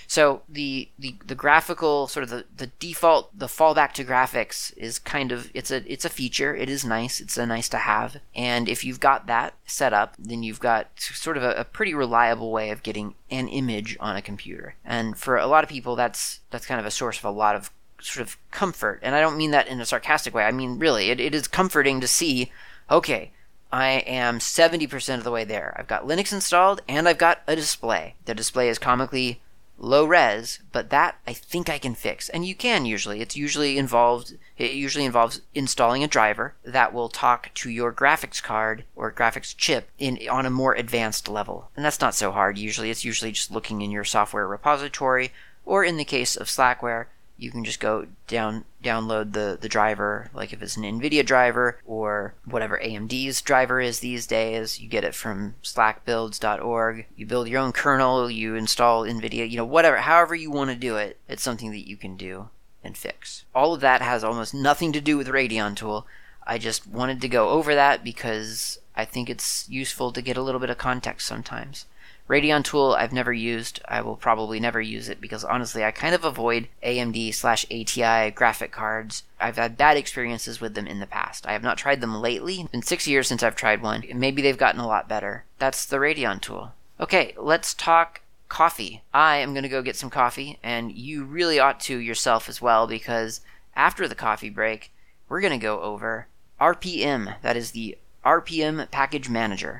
[0.06, 4.98] So the, the, the graphical sort of the, the default the fallback to graphics is
[4.98, 6.54] kind of it's a it's a feature.
[6.54, 7.20] It is nice.
[7.20, 8.18] It's a nice to have.
[8.34, 11.94] And if you've got that set up, then you've got sort of a, a pretty
[11.94, 14.76] reliable way of getting an image on a computer.
[14.84, 17.56] And for a lot of people, that's that's kind of a source of a lot
[17.56, 19.00] of sort of comfort.
[19.02, 20.44] And I don't mean that in a sarcastic way.
[20.44, 22.52] I mean really, it, it is comforting to see.
[22.90, 23.32] Okay,
[23.72, 25.74] I am 70% of the way there.
[25.76, 28.14] I've got Linux installed and I've got a display.
[28.24, 29.40] The display is comically
[29.78, 32.28] low res, but that I think I can fix.
[32.28, 33.20] And you can usually.
[33.20, 38.42] It's usually involved it usually involves installing a driver that will talk to your graphics
[38.42, 41.70] card or graphics chip in on a more advanced level.
[41.76, 42.90] And that's not so hard usually.
[42.90, 45.32] It's usually just looking in your software repository
[45.66, 50.30] or in the case of Slackware, you can just go down download the the driver
[50.34, 55.04] like if it's an nvidia driver or whatever amd's driver is these days you get
[55.04, 60.34] it from slackbuilds.org you build your own kernel you install nvidia you know whatever however
[60.34, 62.48] you want to do it it's something that you can do
[62.86, 63.44] and fix.
[63.54, 66.06] All of that has almost nothing to do with radeon tool.
[66.46, 70.42] I just wanted to go over that because i think it's useful to get a
[70.42, 71.84] little bit of context sometimes
[72.28, 73.80] Radeon tool I've never used.
[73.86, 78.30] I will probably never use it because honestly I kind of avoid AMD slash ATI
[78.32, 79.22] graphic cards.
[79.40, 81.46] I've had bad experiences with them in the past.
[81.46, 82.60] I have not tried them lately.
[82.60, 84.04] It's been six years since I've tried one.
[84.14, 85.44] Maybe they've gotten a lot better.
[85.58, 86.72] That's the Radeon tool.
[86.98, 89.02] Okay, let's talk coffee.
[89.12, 92.62] I am going to go get some coffee, and you really ought to yourself as
[92.62, 93.40] well because
[93.74, 94.90] after the coffee break,
[95.28, 96.26] we're going to go over
[96.60, 97.40] RPM.
[97.42, 99.78] That is the RPM Package Manager.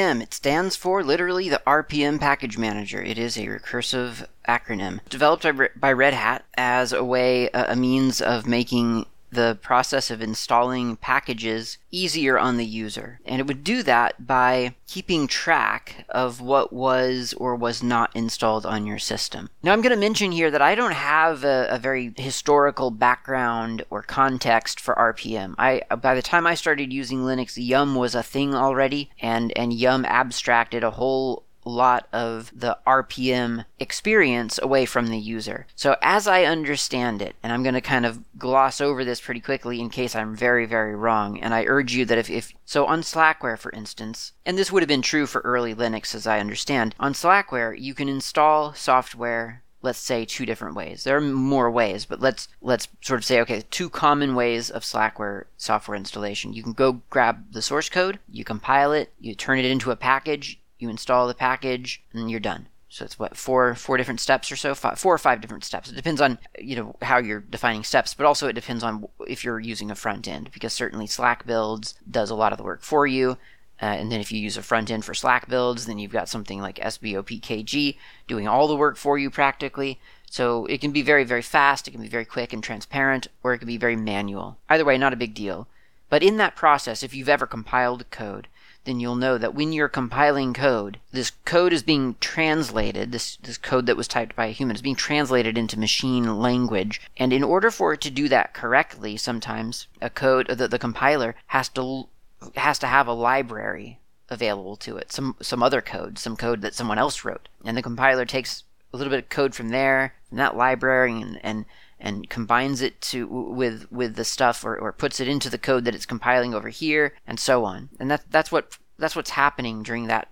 [0.00, 3.02] RPM, it stands for literally the RPM Package Manager.
[3.02, 5.44] It is a recursive acronym developed
[5.78, 11.78] by Red Hat as a way, a means of making the process of installing packages
[11.90, 13.20] easier on the user.
[13.24, 18.66] And it would do that by keeping track of what was or was not installed
[18.66, 19.50] on your system.
[19.62, 23.84] Now, I'm going to mention here that I don't have a, a, very historical background
[23.90, 25.54] or context for RPM.
[25.58, 29.72] I, by the time I started using Linux, Yum was a thing already, and, and
[29.72, 35.66] Yum abstracted a whole lot of the RPM experience away from the user.
[35.76, 39.40] So, as I understand it, and I'm going to kind of gloss over this pretty
[39.40, 42.86] quickly in case I'm very, very wrong, and I urge you that if, if so,
[42.86, 46.40] on Slackware, for instance, and this would have been true for early Linux as I
[46.40, 51.04] understand, on Slackware, you can install software let's say two different ways.
[51.04, 54.82] There are more ways, but let's let's sort of say okay, two common ways of
[54.82, 56.52] Slackware software installation.
[56.52, 59.96] You can go grab the source code, you compile it, you turn it into a
[59.96, 62.66] package, you install the package, and you're done.
[62.90, 65.88] So it's what four four different steps or so, five, four or five different steps.
[65.88, 69.44] It depends on you know how you're defining steps, but also it depends on if
[69.44, 72.82] you're using a front end because certainly Slack builds does a lot of the work
[72.82, 73.38] for you.
[73.80, 76.28] Uh, and then if you use a front end for Slack builds, then you've got
[76.28, 79.98] something like SBOPKG doing all the work for you practically.
[80.28, 83.54] So it can be very very fast, it can be very quick and transparent, or
[83.54, 84.58] it can be very manual.
[84.68, 85.68] Either way, not a big deal.
[86.08, 88.48] But in that process, if you've ever compiled code,
[88.84, 93.58] then you'll know that when you're compiling code, this code is being translated, this, this
[93.58, 97.00] code that was typed by a human is being translated into machine language.
[97.16, 101.34] And in order for it to do that correctly, sometimes a code, the, the compiler
[101.48, 102.08] has to,
[102.56, 106.74] has to have a library available to it, some, some other code, some code that
[106.74, 107.48] someone else wrote.
[107.64, 111.38] And the compiler takes a little bit of code from there, from that library, and,
[111.42, 111.64] and
[112.00, 115.84] and combines it to with with the stuff or, or puts it into the code
[115.84, 117.90] that it's compiling over here and so on.
[117.98, 120.28] And that that's what that's what's happening during that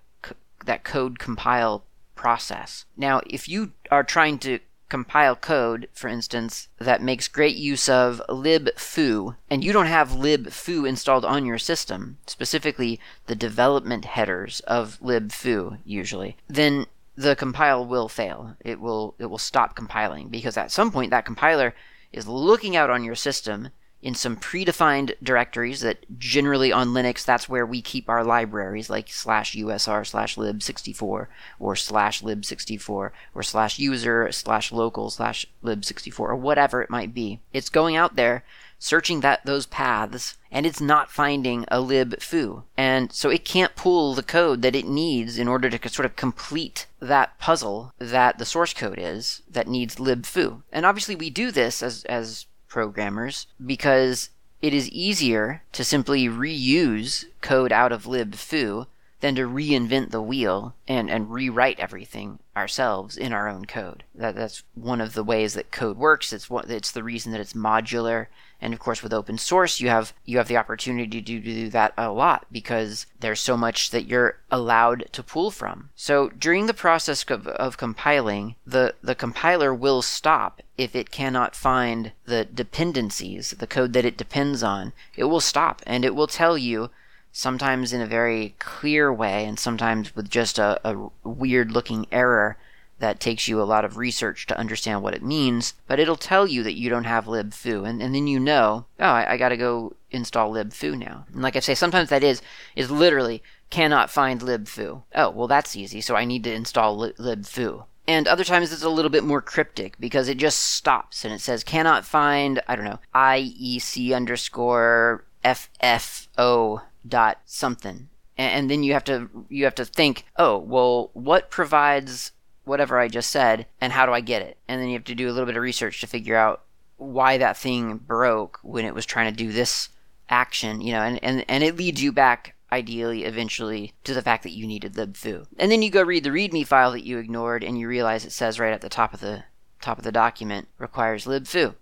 [0.65, 2.85] that code compile process.
[2.97, 8.23] Now if you are trying to compile code, for instance, that makes great use of
[8.29, 14.99] libfoo, and you don't have libfoo installed on your system, specifically the development headers of
[15.01, 16.87] libfoo usually, then
[17.19, 18.55] the compile will fail.
[18.61, 21.75] It will it will stop compiling because at some point that compiler
[22.13, 27.49] is looking out on your system in some predefined directories that generally on Linux that's
[27.49, 31.27] where we keep our libraries like slash usr slash lib64
[31.59, 37.41] or slash lib64 or slash user slash local slash lib64 or whatever it might be.
[37.53, 38.45] It's going out there
[38.79, 42.65] searching that those paths and it's not finding a lib foo.
[42.77, 46.17] And so it can't pull the code that it needs in order to sort of
[46.17, 50.63] complete that puzzle that the source code is that needs lib foo.
[50.73, 57.25] And obviously we do this as as programmers because it is easier to simply reuse
[57.41, 58.87] code out of lib foo
[59.21, 64.05] than to reinvent the wheel and, and rewrite everything ourselves in our own code.
[64.15, 66.33] That, that's one of the ways that code works.
[66.33, 68.27] It's what it's the reason that it's modular.
[68.61, 71.93] And of course, with open source, you have you have the opportunity to do, that
[71.97, 75.91] a lot because there's so much that you're allowed to pull from.
[75.95, 81.55] So during the process of, of compiling, the the compiler will stop if it cannot
[81.55, 84.93] find the dependencies, the code that it depends on.
[85.17, 86.91] It will stop and it will tell you
[87.31, 92.57] sometimes in a very clear way, and sometimes with just a, a weird looking error
[92.99, 96.47] that takes you a lot of research to understand what it means, but it'll tell
[96.47, 99.57] you that you don't have libfoo, and, and then you know, oh, I, I gotta
[99.57, 101.27] go install libfoo now.
[101.33, 102.43] And like I say, sometimes that is,
[102.75, 105.03] is literally cannot find libfoo.
[105.15, 107.85] Oh, well that's easy, so I need to install li- libfoo.
[108.07, 111.41] And other times it's a little bit more cryptic because it just stops and it
[111.41, 118.09] says cannot find, I don't know, IEC underscore FFO dot something
[118.39, 122.33] and then you have to you have to think oh well what provides
[122.69, 124.57] whatever i just said and how do i get it?
[124.69, 126.63] And then you have to do a little bit of research to figure out
[126.97, 129.89] why that thing broke when it was trying to do this
[130.29, 134.43] action you know and and, and it leads you back ideally eventually to the fact
[134.43, 137.65] that you needed libfoo and then you go read the readme file that you ignored
[137.65, 139.45] and you realize it says right at the top of the
[139.81, 141.75] top of the document requires libfoo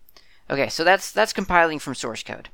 [0.49, 2.51] okay so that's that's compiling from source code.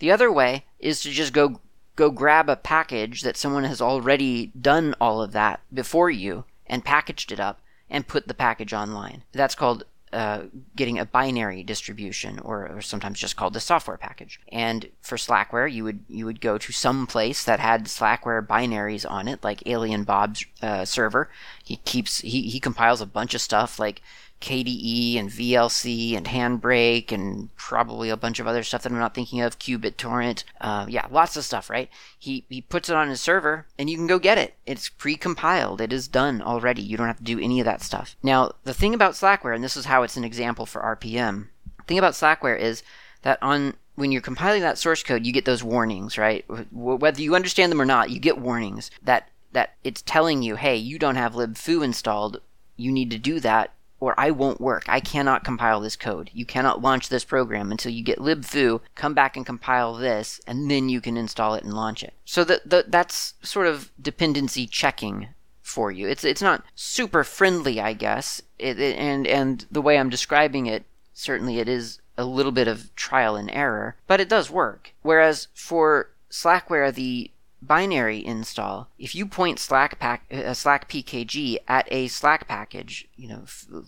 [0.00, 1.60] The other way is to just go
[1.94, 6.84] go grab a package that someone has already done all of that before you and
[6.84, 7.60] packaged it up
[7.90, 9.24] and put the package online.
[9.32, 10.42] That's called uh,
[10.74, 14.40] getting a binary distribution, or, or, sometimes just called the software package.
[14.50, 19.08] And for Slackware, you would you would go to some place that had Slackware binaries
[19.08, 21.30] on it, like Alien Bob's uh, server.
[21.62, 24.02] He keeps he, he compiles a bunch of stuff like
[24.40, 29.14] KDE and VLC and Handbrake and probably a bunch of other stuff that I'm not
[29.14, 30.44] thinking of, qBittorrent.
[30.60, 31.90] Uh, yeah, lots of stuff, right?
[32.18, 34.54] He, he puts it on his server and you can go get it.
[34.66, 35.80] It's pre-compiled.
[35.80, 36.82] It is done already.
[36.82, 38.16] You don't have to do any of that stuff.
[38.22, 41.84] Now, the thing about Slackware, and this is how it's an example for RPM, the
[41.84, 42.82] thing about Slackware is
[43.22, 46.44] that on when you're compiling that source code, you get those warnings, right?
[46.72, 50.76] Whether you understand them or not, you get warnings that that it's telling you, hey,
[50.76, 52.40] you don't have libfoo installed.
[52.76, 54.84] You need to do that, or I won't work.
[54.88, 56.30] I cannot compile this code.
[56.32, 60.70] You cannot launch this program until you get libfoo, come back and compile this, and
[60.70, 62.14] then you can install it and launch it.
[62.24, 65.28] So the, the, that's sort of dependency checking
[65.62, 66.08] for you.
[66.08, 68.42] It's it's not super friendly, I guess.
[68.58, 72.68] It, it, and and the way I'm describing it, certainly it is a little bit
[72.68, 74.92] of trial and error, but it does work.
[75.02, 77.30] Whereas for Slackware, the
[77.62, 83.28] binary install, if you point Slack pack, uh, Slack PKG at a Slack package, you
[83.28, 83.44] know,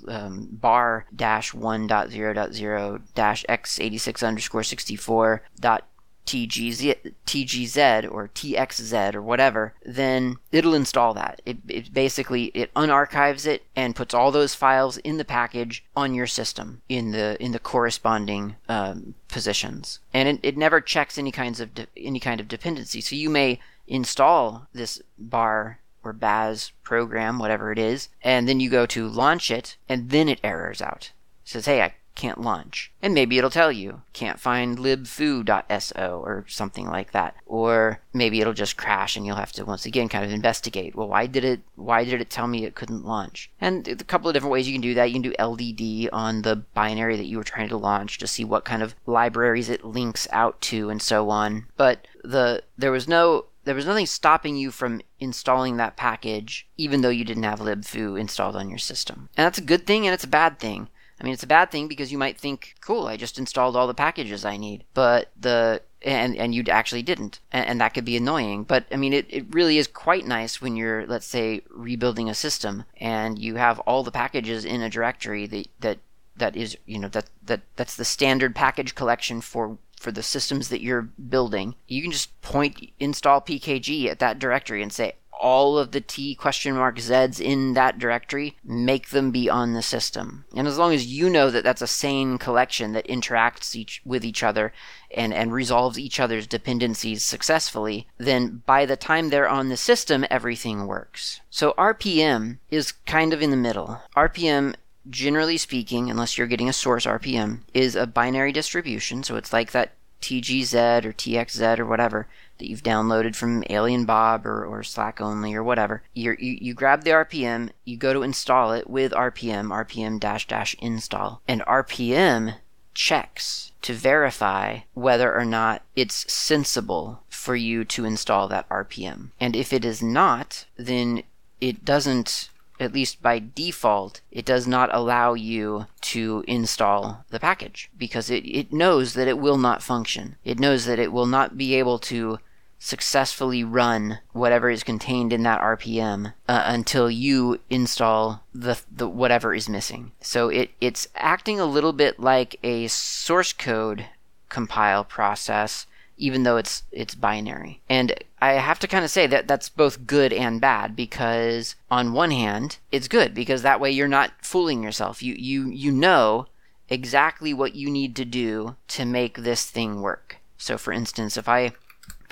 [0.09, 5.43] um, bar dash one dot zero dot zero dash x eighty six underscore sixty four
[5.61, 5.87] dot
[6.27, 11.43] TGZ, TGZ or TXZ or whatever, then it'll install that.
[11.45, 16.15] It, it basically it unarchives it and puts all those files in the package on
[16.15, 21.33] your system in the in the corresponding um, positions, and it, it never checks any
[21.33, 23.01] kinds of de- any kind of dependency.
[23.01, 23.59] So you may
[23.89, 29.51] install this bar or Baz program, whatever it is, and then you go to launch
[29.51, 31.13] it, and then it errors out.
[31.45, 32.93] It says, "Hey, I can't launch.
[33.01, 37.35] And maybe it'll tell you, can't find libfoo.so or something like that.
[37.47, 40.95] Or maybe it'll just crash and you'll have to once again kind of investigate.
[40.95, 43.51] Well, why did it why did it tell me it couldn't launch?
[43.61, 45.11] And a couple of different ways you can do that.
[45.11, 48.45] You can do LDD on the binary that you were trying to launch to see
[48.45, 51.67] what kind of libraries it links out to and so on.
[51.77, 57.01] But the there was no there was nothing stopping you from installing that package even
[57.01, 59.29] though you didn't have libfoo installed on your system.
[59.37, 60.89] And that's a good thing and it's a bad thing.
[61.23, 63.87] I mean, it's a bad thing because you might think, cool, I just installed all
[63.87, 64.83] the packages I need.
[64.93, 68.97] But the and and you actually didn't and, and, that could be annoying but i
[68.97, 73.39] mean it, it really is quite nice when you're let's say rebuilding a system and
[73.39, 75.99] you have all the packages in a directory that that
[76.37, 80.71] that is you know that that that's the standard package collection for for the systems
[80.71, 85.77] that you're building you can just point install pkg at that directory and say all
[85.77, 90.45] of the T question mark Zs in that directory, make them be on the system.
[90.55, 94.25] And as long as you know that that's a sane collection that interacts each, with
[94.25, 94.73] each other
[95.11, 100.25] and, and resolves each other's dependencies successfully, then by the time they're on the system,
[100.31, 101.41] everything works.
[101.51, 104.01] So RPM is kind of in the middle.
[104.17, 104.75] RPM
[105.11, 109.23] generally speaking, unless you're getting a source RPM, is a binary distribution.
[109.25, 112.29] So it's like that TGZ or TXZ or whatever
[112.63, 116.05] that you've downloaded from Alien Bob or, or Slack only or whatever.
[116.15, 120.47] you you, you grab the RPM, you go to install it with RPM, RPM dash
[120.47, 122.55] dash install, and RPM
[122.95, 129.31] checks to verify whether or not it's sensible for you to install that RPM.
[129.41, 131.25] And if it is not, then
[131.61, 132.49] it doesn't
[132.83, 138.45] at least by default, it does not allow you to install the package because it,
[138.45, 140.37] it knows that it will not function.
[140.45, 142.39] It knows that it will not be able to
[142.85, 149.55] successfully run whatever is contained in that RPM uh, until you install the, the whatever
[149.55, 150.11] is missing.
[150.21, 154.07] So it, it's acting a little bit like a source code
[154.49, 155.87] compile process
[156.19, 157.81] even though it's it's binary.
[157.89, 162.13] And I have to kind of say that that's both good and bad because on
[162.13, 165.23] one hand, it's good because that way you're not fooling yourself.
[165.23, 166.47] You you you know
[166.89, 170.37] exactly what you need to do to make this thing work.
[170.59, 171.73] So for instance, if I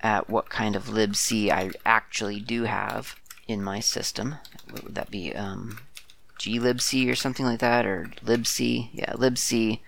[0.00, 4.36] at what kind of libc I actually do have in my system.
[4.70, 5.34] What would that be?
[5.34, 5.80] Um,
[6.38, 8.88] glibc or something like that, or libc?
[8.92, 9.80] Yeah, libc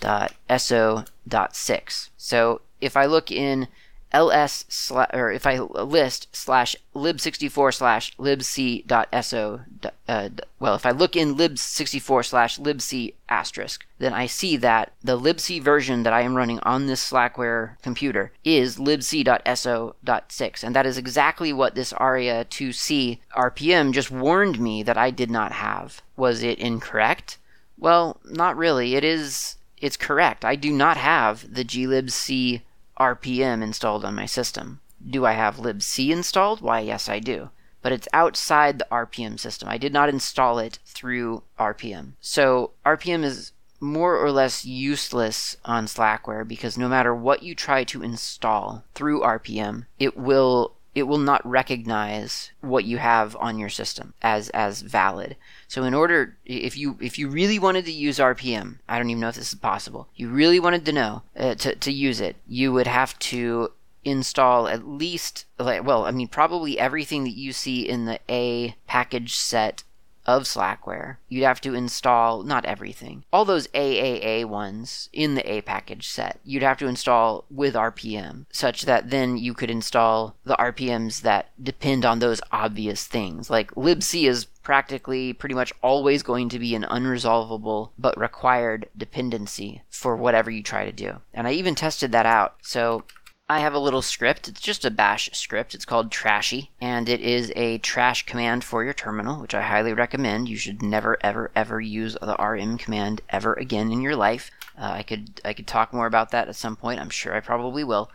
[0.00, 2.10] dot so dot six.
[2.16, 3.68] So if I look in
[4.12, 9.60] ls or if I list slash lib64 slash libc.so,
[10.08, 15.18] uh, well, if I look in lib64 slash libc asterisk, then I see that the
[15.18, 20.98] libc version that I am running on this Slackware computer is libc.so.6, and that is
[20.98, 26.02] exactly what this ARIA 2C RPM just warned me that I did not have.
[26.16, 27.38] Was it incorrect?
[27.78, 28.94] Well, not really.
[28.94, 29.56] It is.
[29.78, 30.44] It's correct.
[30.44, 32.60] I do not have the glibc
[32.98, 34.80] RPM installed on my system.
[35.04, 36.60] Do I have libc installed?
[36.60, 37.50] Why, yes, I do.
[37.80, 39.68] But it's outside the RPM system.
[39.68, 42.12] I did not install it through RPM.
[42.20, 47.82] So RPM is more or less useless on Slackware because no matter what you try
[47.84, 53.68] to install through RPM, it will it will not recognize what you have on your
[53.68, 55.36] system as as valid.
[55.68, 59.20] So in order if you if you really wanted to use RPM, I don't even
[59.20, 60.08] know if this is possible.
[60.14, 63.72] You really wanted to know uh, to to use it, you would have to
[64.04, 69.36] install at least well, I mean probably everything that you see in the A package
[69.36, 69.84] set
[70.26, 73.24] of Slackware, you'd have to install not everything.
[73.32, 78.46] All those AAA ones in the A package set, you'd have to install with RPM,
[78.52, 83.50] such that then you could install the RPMs that depend on those obvious things.
[83.50, 89.82] Like libc is practically pretty much always going to be an unresolvable but required dependency
[89.90, 91.20] for whatever you try to do.
[91.34, 92.54] And I even tested that out.
[92.62, 93.04] So
[93.52, 94.48] I have a little script.
[94.48, 95.74] It's just a bash script.
[95.74, 99.92] It's called trashy, and it is a trash command for your terminal, which I highly
[99.92, 100.48] recommend.
[100.48, 104.50] You should never, ever, ever use the rm command ever again in your life.
[104.78, 106.98] Uh, I could I could talk more about that at some point.
[106.98, 108.10] I'm sure I probably will.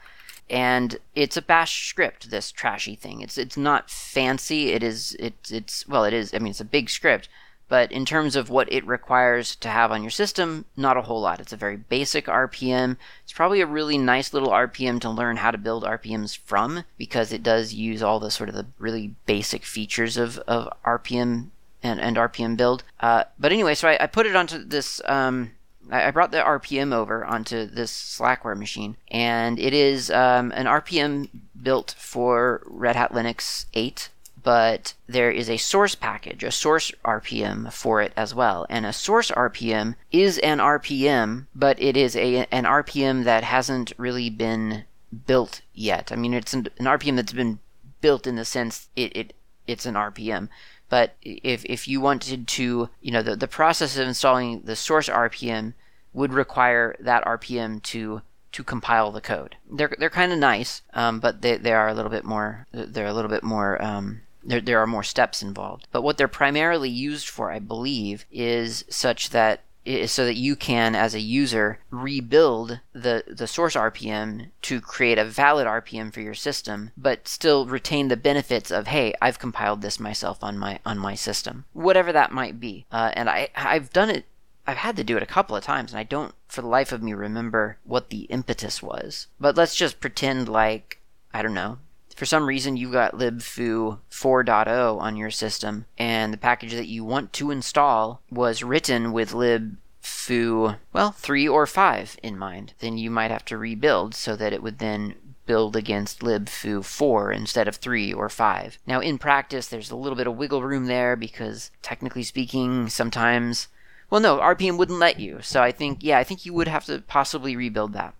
[0.49, 2.31] And it's a bash script.
[2.31, 3.21] This trashy thing.
[3.21, 4.69] It's it's not fancy.
[4.69, 6.33] It is it's it's well it is.
[6.33, 7.29] I mean it's a big script,
[7.69, 11.21] but in terms of what it requires to have on your system, not a whole
[11.21, 11.39] lot.
[11.39, 12.97] It's a very basic RPM.
[13.23, 17.33] It's probably a really nice little RPM to learn how to build RPMs from because
[17.33, 21.49] it does use all the sort of the really basic features of, of RPM
[21.83, 22.83] and, and RPM build.
[22.99, 25.01] Uh, but anyway, so I, I, put it onto this.
[25.05, 25.51] Um,
[25.89, 31.29] I brought the RPM over onto this Slackware machine, and it is um, an RPM
[31.61, 34.09] built for Red Hat Linux 8
[34.47, 38.65] but there is a source package, a source RPM for it as well.
[38.69, 43.91] And a source RPM is an RPM, but it is a an RPM that hasn't
[43.97, 44.85] really been
[45.25, 46.13] built yet.
[46.13, 47.59] I mean, it's an, an RPM that's been
[47.99, 49.33] built in the sense it, it
[49.67, 50.47] it's an RPM.
[50.87, 55.09] But if if you wanted to, you know, the, the process of installing the source
[55.09, 55.73] RPM
[56.13, 58.21] would require that RPM to
[58.53, 59.57] to compile the code.
[59.69, 63.07] They're they're kind of nice, um, but they, they are a little bit more they're
[63.07, 65.87] a little bit more um, there, there are more steps involved.
[65.91, 69.61] But what they're primarily used for, I believe, is such that
[70.05, 75.23] so that you can, as a user, rebuild the, the source RPM to create a
[75.23, 79.97] valid RPM for your system, but still retain the benefits of, hey, I've compiled this
[79.97, 82.85] myself on my on my system, whatever that might be.
[82.91, 84.25] Uh, and I I've done it.
[84.69, 86.91] I've had to do it a couple of times, and I don't, for the life
[86.91, 89.27] of me, remember what the impetus was.
[89.39, 90.99] But let's just pretend like
[91.33, 91.77] I don't know
[92.17, 97.05] for some reason you've got libfoo 4.0 on your system and the package that you
[97.05, 102.73] want to install was written with libfoo well 3 or 5 in mind.
[102.79, 105.13] Then you might have to rebuild so that it would then
[105.45, 110.17] build against libfoo 4 instead of 3 or 5 now in practice there's a little
[110.17, 113.67] bit of wiggle room there because technically speaking sometimes
[114.09, 115.39] well no rpm wouldn't let you.
[115.41, 118.15] So i think yeah i think you would have to possibly rebuild that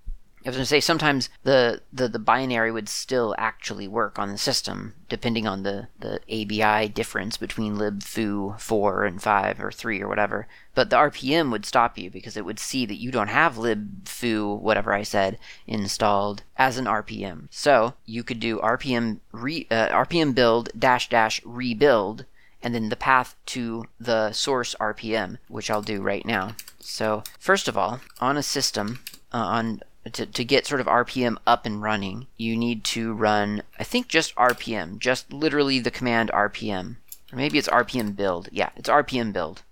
[0.48, 4.32] I was going to say sometimes the, the, the binary would still actually work on
[4.32, 10.02] the system, depending on the, the ABI difference between libfoo 4 and 5 or 3
[10.02, 10.48] or whatever.
[10.74, 14.58] But the RPM would stop you because it would see that you don't have libfoo,
[14.62, 15.38] whatever I said,
[15.68, 17.50] installed as an RPM.
[17.52, 22.24] So you could do RPM, re, uh, RPM build dash dash rebuild
[22.64, 26.56] and then the path to the source RPM, which I'll do right now.
[26.80, 29.00] So, first of all, on a system,
[29.34, 33.64] uh, on to, to get sort of RPM up and running, you need to run,
[33.80, 36.98] I think just RPM, just literally the command RPM.
[37.32, 38.50] Or maybe it's RPM build.
[38.52, 39.64] Yeah, it's RPM build.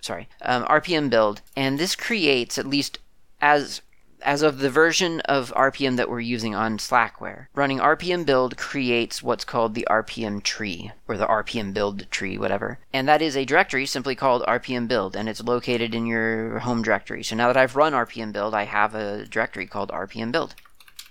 [0.00, 0.28] Sorry.
[0.42, 1.40] Um, RPM build.
[1.56, 2.98] And this creates, at least
[3.40, 3.82] as
[4.24, 9.22] as of the version of RPM that we're using on Slackware, running RPM build creates
[9.22, 12.78] what's called the RPM tree, or the RPM build tree, whatever.
[12.92, 16.82] And that is a directory simply called RPM build, and it's located in your home
[16.82, 17.22] directory.
[17.22, 20.54] So now that I've run RPM build, I have a directory called RPM build.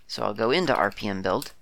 [0.07, 1.53] So I'll go into RPM build,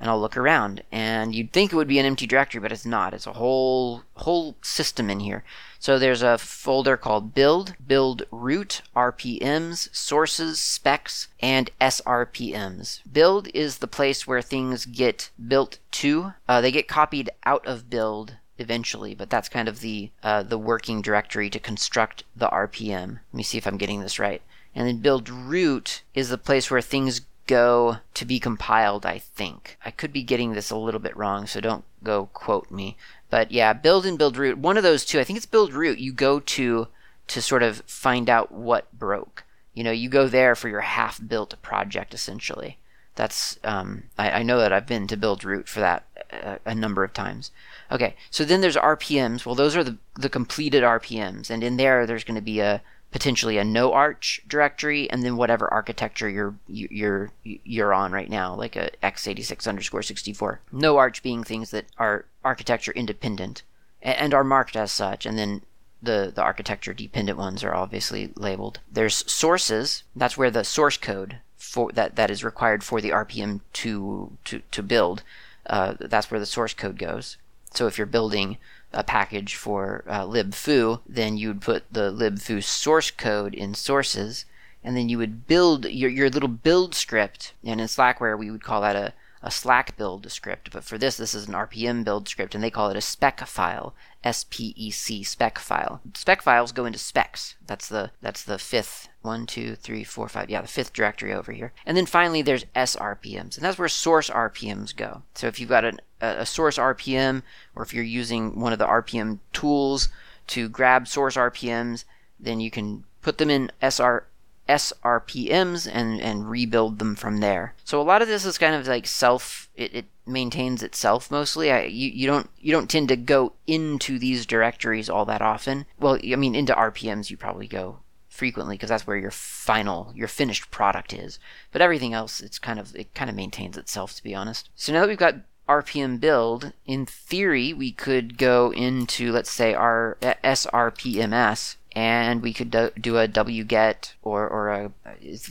[0.00, 0.82] and I'll look around.
[0.90, 3.12] And you'd think it would be an empty directory, but it's not.
[3.12, 5.44] It's a whole whole system in here.
[5.78, 13.00] So there's a folder called build, build root, RPMs, sources, specs, and SRPMs.
[13.10, 16.34] Build is the place where things get built to.
[16.48, 20.58] Uh, they get copied out of build eventually, but that's kind of the uh, the
[20.58, 23.20] working directory to construct the RPM.
[23.32, 24.42] Let me see if I'm getting this right.
[24.74, 29.76] And then build root is the place where things go to be compiled, I think.
[29.84, 32.96] I could be getting this a little bit wrong, so don't go quote me.
[33.28, 35.98] But yeah, build and build root, one of those two, I think it's build root,
[35.98, 36.86] you go to
[37.26, 39.44] to sort of find out what broke.
[39.74, 42.78] You know, you go there for your half built project essentially.
[43.16, 46.74] That's um, I, I, know that I've been to build root for that a, a,
[46.74, 47.50] number of times.
[47.90, 49.44] Okay, so then there's RPMs.
[49.44, 52.80] Well, those are the the completed RPMs, and in there there's going to be a
[53.10, 58.54] potentially a no arch directory, and then whatever architecture you're you're you're on right now,
[58.54, 60.60] like a x86 underscore 64.
[60.72, 63.62] No arch being things that are architecture independent
[64.02, 65.62] and are marked as such, and then
[66.02, 68.80] the, the architecture dependent ones are obviously labeled.
[68.90, 73.60] There's sources, that's where the source code for that, that is required for the RPM
[73.74, 75.22] to to, to build.
[75.66, 77.36] Uh, that's where the source code goes.
[77.72, 78.56] So if you're building
[78.92, 84.44] a package for uh, libfoo, then you would put the libfoo source code in sources,
[84.82, 87.52] and then you would build your, your little build script.
[87.64, 89.12] And in Slackware, we would call that a,
[89.42, 90.70] a Slack build script.
[90.72, 93.46] But for this, this is an RPM build script, and they call it a spec
[93.46, 93.94] file.
[94.24, 96.00] S P E C spec file.
[96.14, 97.56] Spec files go into specs.
[97.66, 100.48] That's the that's the fifth one, two, three, four, five.
[100.48, 101.72] Yeah, the fifth directory over here.
[101.84, 105.22] And then finally, there's SRPMs, and that's where source RPMs go.
[105.34, 107.42] So if you've got an a source RPM,
[107.74, 110.08] or if you're using one of the RPM tools
[110.48, 112.04] to grab source RPMs,
[112.38, 114.26] then you can put them in SR,
[114.68, 117.74] SRPMs and, and rebuild them from there.
[117.84, 121.72] So a lot of this is kind of like self, it, it maintains itself mostly.
[121.72, 125.86] I, you, you don't you don't tend to go into these directories all that often.
[125.98, 127.98] Well, I mean into RPMs you probably go
[128.40, 131.38] frequently because that's where your final your finished product is.
[131.72, 134.70] But everything else it's kind of it kind of maintains itself to be honest.
[134.74, 135.34] So now that we've got
[135.68, 142.52] RPM build, in theory, we could go into, let's say, our uh, SRPMS, and we
[142.52, 144.92] could do, do a wget or, or a.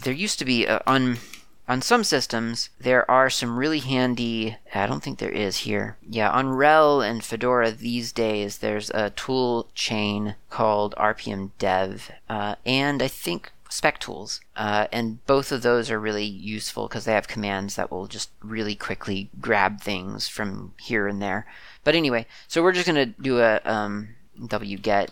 [0.04, 1.20] There used to be a, on
[1.70, 4.58] on some systems there are some really handy.
[4.74, 5.98] I don't think there is here.
[6.02, 12.56] Yeah, on RHEL and Fedora these days, there's a tool chain called RPM Dev, uh,
[12.66, 14.42] and I think spec tools.
[14.56, 18.32] Uh, and both of those are really useful because they have commands that will just
[18.42, 21.46] really quickly grab things from here and there.
[21.84, 24.10] But anyway, so we're just going to do a um,
[24.40, 25.10] wget.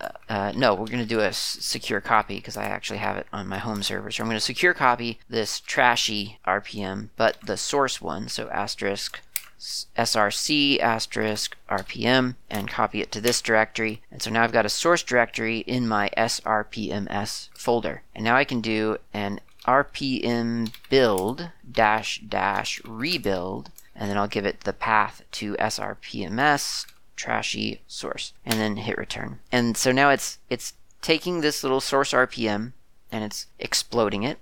[0.00, 3.16] Uh, uh, no, we're going to do a s- secure copy because I actually have
[3.16, 4.10] it on my home server.
[4.10, 9.20] So I'm going to secure copy this trashy RPM, but the source one, so asterisk
[9.58, 14.00] src asterisk rpm and copy it to this directory.
[14.10, 18.02] And so now I've got a source directory in my srpms folder.
[18.14, 24.46] And now I can do an rpm build dash dash rebuild and then I'll give
[24.46, 26.86] it the path to srpms
[27.18, 29.40] trashy source and then hit return.
[29.52, 32.72] And so now it's it's taking this little source RPM
[33.12, 34.38] and it's exploding it.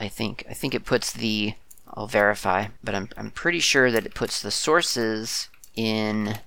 [0.00, 1.54] I think I think it puts the
[1.94, 6.38] I'll verify, but I'm, I'm pretty sure that it puts the sources in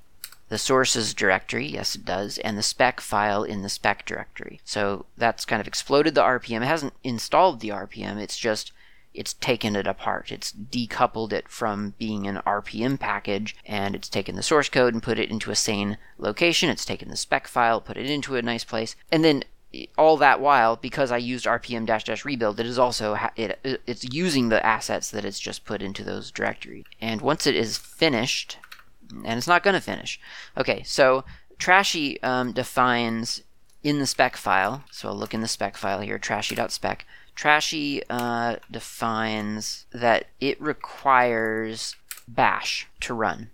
[0.50, 4.60] the sources directory, yes it does, and the spec file in the spec directory.
[4.66, 6.62] So that's kind of exploded the RPM.
[6.62, 8.72] It hasn't installed the RPM, it's just
[9.16, 10.32] it's taken it apart.
[10.32, 15.02] It's decoupled it from being an RPM package and it's taken the source code and
[15.02, 16.70] put it into a sane location.
[16.70, 19.44] It's taken the spec file, put it into a nice place, and then
[19.98, 23.60] all that while, because I used rpm dash dash rebuild, it is also ha- it,
[23.86, 26.86] it's using the assets that it's just put into those directories.
[27.02, 28.58] And once it is finished,
[29.10, 30.20] and it's not going to finish.
[30.58, 31.26] Okay, so
[31.58, 33.44] trashy um, defines
[33.84, 34.84] in the spec file.
[34.92, 37.06] So I'll look in the spec file here, trashy.spec.
[37.36, 41.96] Trashy uh, defines that it requires
[42.28, 43.50] bash to run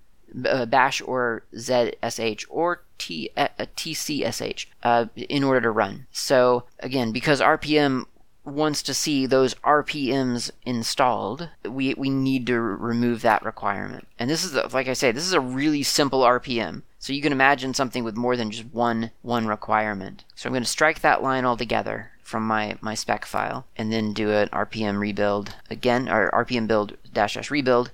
[0.45, 6.07] uh, bash or zsh or T, uh, tcsh uh, in order to run.
[6.11, 8.05] So again, because RPM
[8.43, 14.07] wants to see those RPMs installed, we, we need to remove that requirement.
[14.17, 16.83] And this is, like I say, this is a really simple RPM.
[17.01, 20.23] So you can imagine something with more than just one one requirement.
[20.35, 24.13] So I'm going to strike that line altogether from my, my spec file and then
[24.13, 27.89] do an RPM rebuild again, or RPM build dash dash rebuild.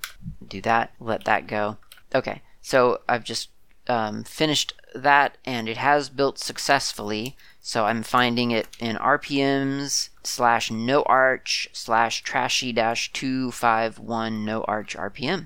[0.45, 1.77] Do that, let that go.
[2.13, 3.49] Okay, so I've just
[3.87, 7.37] um, finished that and it has built successfully.
[7.61, 14.97] So I'm finding it in RPMs slash no arch slash trashy dash 251 no arch
[14.97, 15.45] RPM.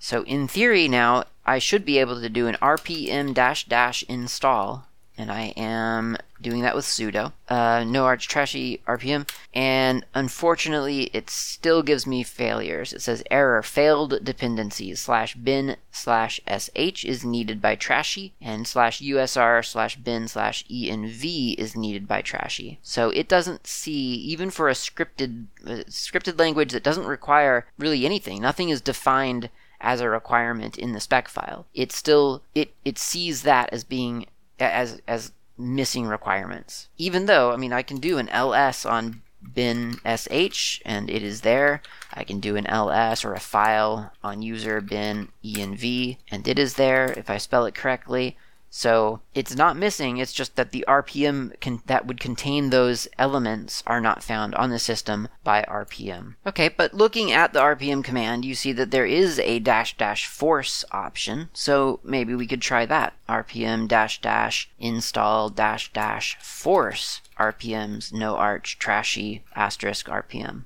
[0.00, 4.86] So in theory now, I should be able to do an rpm dash dash install
[5.18, 11.30] and I am doing that with sudo, uh, no arch trashy RPM, and unfortunately it
[11.30, 12.92] still gives me failures.
[12.92, 19.00] It says error, failed dependencies, slash bin slash sh is needed by trashy, and slash
[19.00, 22.78] usr slash bin slash env is needed by trashy.
[22.82, 28.04] So it doesn't see, even for a scripted, uh, scripted language that doesn't require really
[28.04, 29.48] anything, nothing is defined
[29.86, 31.64] as a requirement in the spec file.
[31.72, 34.26] It still, it, it sees that as being
[34.58, 36.88] as as missing requirements.
[36.98, 39.22] Even though, I mean, I can do an ls on
[39.54, 41.82] bin sh and it is there.
[42.12, 46.74] I can do an ls or a file on user bin env and it is
[46.74, 48.36] there if I spell it correctly.
[48.76, 53.82] So it's not missing, it's just that the RPM can, that would contain those elements
[53.86, 56.34] are not found on the system by RPM.
[56.46, 60.26] Okay, but looking at the RPM command, you see that there is a dash dash
[60.26, 63.14] force option, so maybe we could try that.
[63.30, 70.64] RPM dash dash install dash dash force RPMs no arch trashy asterisk RPM.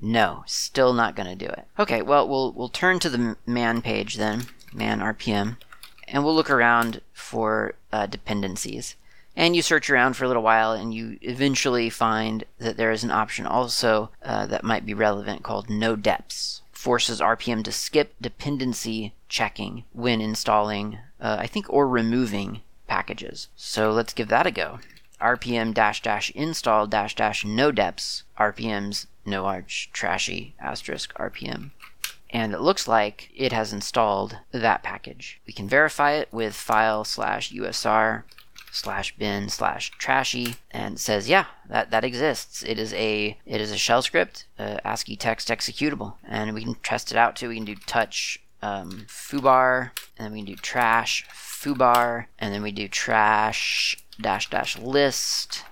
[0.00, 1.66] No, still not going to do it.
[1.78, 5.58] Okay, well we'll we'll turn to the man page then, man RPM
[6.12, 8.94] and we'll look around for uh, dependencies.
[9.34, 13.02] And you search around for a little while, and you eventually find that there is
[13.02, 16.60] an option also uh, that might be relevant called no deps.
[16.70, 23.48] Forces RPM to skip dependency checking when installing, uh, I think, or removing packages.
[23.56, 24.80] So let's give that a go.
[25.18, 31.70] RPM dash dash install dash dash no deps RPMs no arch trashy asterisk RPM
[32.32, 35.40] and it looks like it has installed that package.
[35.46, 38.24] We can verify it with file slash usr
[38.74, 42.62] slash bin slash trashy and says yeah that that exists.
[42.62, 46.74] It is a it is a shell script uh, ascii text executable and we can
[46.76, 47.50] test it out too.
[47.50, 52.62] We can do touch um, foobar and then we can do trash foobar and then
[52.62, 55.64] we do trash dash dash list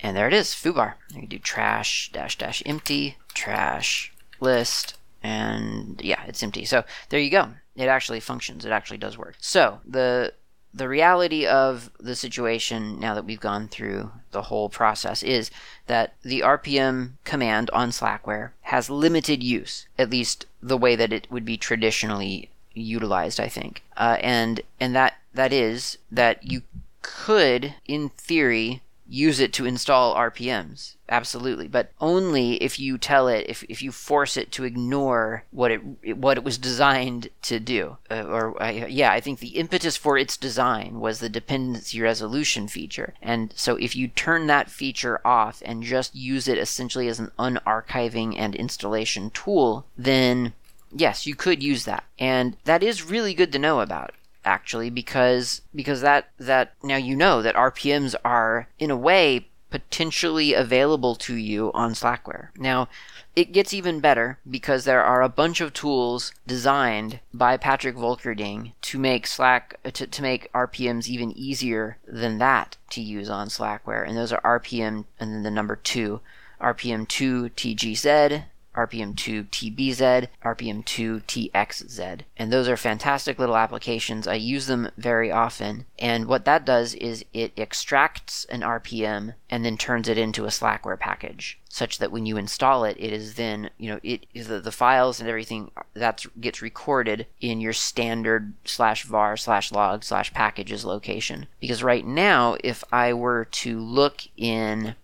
[0.00, 0.94] and there it is foobar.
[1.14, 6.64] We can do trash dash dash empty trash list and yeah, it's empty.
[6.64, 7.48] So there you go.
[7.76, 8.64] It actually functions.
[8.64, 9.36] It actually does work.
[9.40, 10.34] So the
[10.74, 15.50] the reality of the situation now that we've gone through the whole process is
[15.86, 21.30] that the RPM command on Slackware has limited use, at least the way that it
[21.30, 23.82] would be traditionally utilized, I think.
[23.96, 26.62] Uh, and and that that is that you
[27.02, 28.82] could, in theory,
[29.12, 30.94] use it to install RPMs.
[31.08, 31.68] Absolutely.
[31.68, 36.16] But only if you tell it, if, if you force it to ignore what it,
[36.16, 37.98] what it was designed to do.
[38.10, 42.68] Uh, or, uh, yeah, I think the impetus for its design was the dependency resolution
[42.68, 43.12] feature.
[43.20, 47.30] And so if you turn that feature off and just use it essentially as an
[47.38, 50.54] unarchiving and installation tool, then
[50.90, 52.04] yes, you could use that.
[52.18, 57.16] And that is really good to know about actually because because that that now you
[57.16, 62.48] know that RPMs are in a way potentially available to you on Slackware.
[62.56, 62.88] Now,
[63.34, 68.72] it gets even better because there are a bunch of tools designed by Patrick Volkerding
[68.82, 74.06] to make Slack to, to make RPMs even easier than that to use on Slackware.
[74.06, 76.20] And those are RPM and then the number 2,
[76.60, 78.44] RPM2 TGZ,
[78.74, 82.20] RPM2 TBZ, RPM2 TXZ.
[82.36, 84.26] And those are fantastic little applications.
[84.26, 85.86] I use them very often.
[85.98, 90.48] And what that does is it extracts an RPM and then turns it into a
[90.48, 94.60] Slackware package such that when you install it, it is then, you know, it the,
[94.60, 100.34] the files and everything that gets recorded in your standard slash var slash log slash
[100.34, 101.46] packages location.
[101.60, 104.96] Because right now, if I were to look in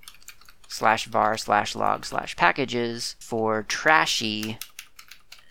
[0.69, 3.17] slash var slash log slash packages.
[3.19, 4.59] For trashy,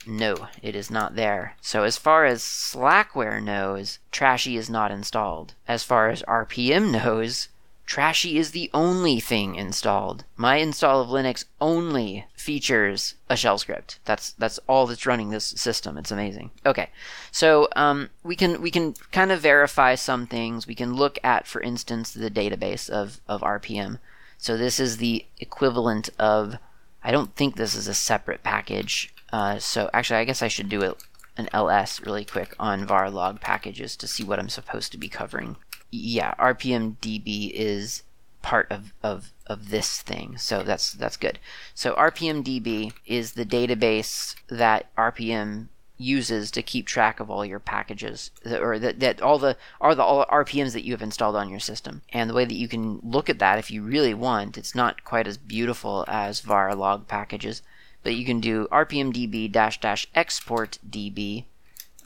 [0.08, 1.56] no, it is not there.
[1.60, 5.54] So as far as Slackware knows, Trashy is not installed.
[5.68, 7.50] As far as RPM knows,
[7.86, 10.26] Trashy is the only thing installed.
[10.36, 14.00] My install of Linux only features a shell script.
[14.04, 15.98] That's that's all that's running this system.
[15.98, 16.52] It's amazing.
[16.66, 16.90] Okay,
[17.32, 20.68] so um, we can we can kind of verify some things.
[20.68, 24.00] We can look at, for instance, the database of of RPM.
[24.38, 26.58] So this is the equivalent of,
[27.04, 29.14] I don't think this is a separate package.
[29.32, 31.04] Uh, so actually, I guess I should do it,
[31.38, 35.10] an ls really quick on var log packages to see what I'm supposed to be
[35.10, 35.58] covering.
[35.92, 38.04] Yeah, RPMDB is
[38.42, 41.40] part of, of, of this thing, so that's that's good.
[41.74, 45.68] So RPMDB is the database that RPM
[45.98, 50.04] uses to keep track of all your packages or that, that all the are the
[50.04, 52.02] all RPMs that you have installed on your system.
[52.14, 55.04] And the way that you can look at that if you really want, it's not
[55.04, 57.62] quite as beautiful as var log packages,
[58.04, 61.44] but you can do rpmdb dash dash export db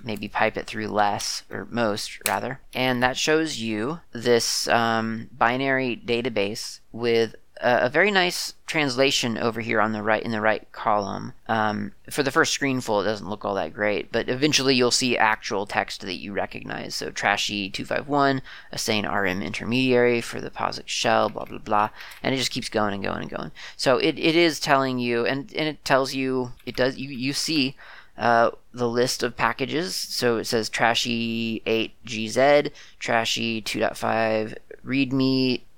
[0.04, 6.02] maybe pipe it through less or most rather and that shows you this um, binary
[6.04, 11.34] database with a, very nice translation over here on the right in the right column.
[11.48, 15.18] Um, for the first screenful it doesn't look all that great but eventually you'll see
[15.18, 16.96] actual text that you recognize.
[16.96, 18.42] So trashy 251
[18.72, 21.90] a sane rm intermediary for the POSIX shell blah blah blah.
[22.24, 23.52] And it just keeps going and going and going.
[23.78, 27.34] So it, it is telling you and, and it tells you it does you, you
[27.34, 27.76] see
[28.18, 29.96] uh, the list of packages.
[29.96, 34.58] So it says trashy 8gz, trashy 2.5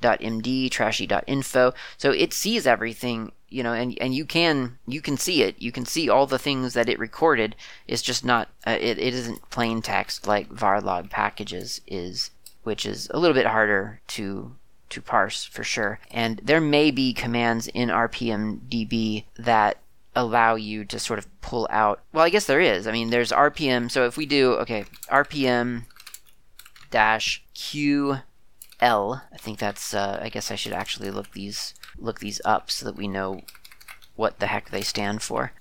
[0.03, 1.73] readme.md, trashy.info.
[1.97, 5.61] So it sees everything, you know, and, and you can you can see it.
[5.61, 7.55] You can see all the things that it recorded.
[7.87, 12.31] It's just not uh, it, it isn't plain text like varlog packages is,
[12.63, 14.55] which is a little bit harder to
[14.89, 15.99] to parse for sure.
[16.11, 19.77] And there may be commands in RPMDB that
[20.15, 22.01] allow you to sort of pull out.
[22.13, 22.85] Well, I guess there is.
[22.85, 23.89] I mean, there's RPM.
[23.89, 25.85] So if we do okay, RPM
[26.91, 28.19] dash Q
[28.79, 29.23] L.
[29.31, 29.93] I think that's.
[29.93, 33.41] Uh, I guess I should actually look these look these up so that we know
[34.15, 35.53] what the heck they stand for.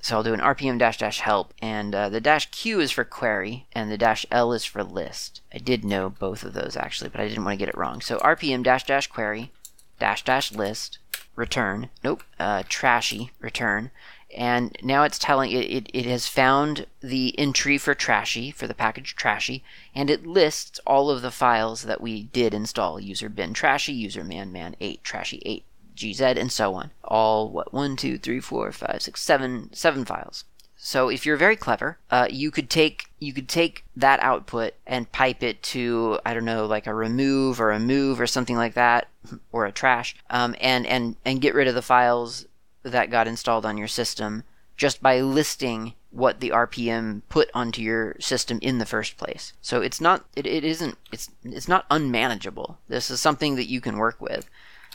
[0.00, 3.04] So I'll do an RPM dash dash help, and uh, the dash Q is for
[3.04, 5.42] query, and the dash L is for list.
[5.52, 8.00] I did know both of those actually, but I didn't want to get it wrong.
[8.00, 9.52] So RPM dash dash query
[9.98, 10.98] dash dash list
[11.38, 11.88] return.
[12.04, 13.90] Nope, uh, trashy return.
[14.36, 18.74] And now it's telling it, it, it has found the entry for trashy, for the
[18.74, 19.64] package trashy,
[19.94, 24.24] and it lists all of the files that we did install user bin trashy, user
[24.24, 25.64] man man 8, trashy 8,
[25.96, 26.90] gz, and so on.
[27.02, 30.44] All, what, one, two, three, four, five, six, seven, seven files.
[30.80, 35.10] So if you're very clever, uh, you could take you could take that output and
[35.10, 38.74] pipe it to I don't know like a remove or a move or something like
[38.74, 39.08] that
[39.50, 42.46] or a trash, um, and and and get rid of the files
[42.84, 44.44] that got installed on your system
[44.76, 49.52] just by listing what the RPM put onto your system in the first place.
[49.60, 52.78] So it's not it, it isn't it's it's not unmanageable.
[52.86, 54.48] This is something that you can work with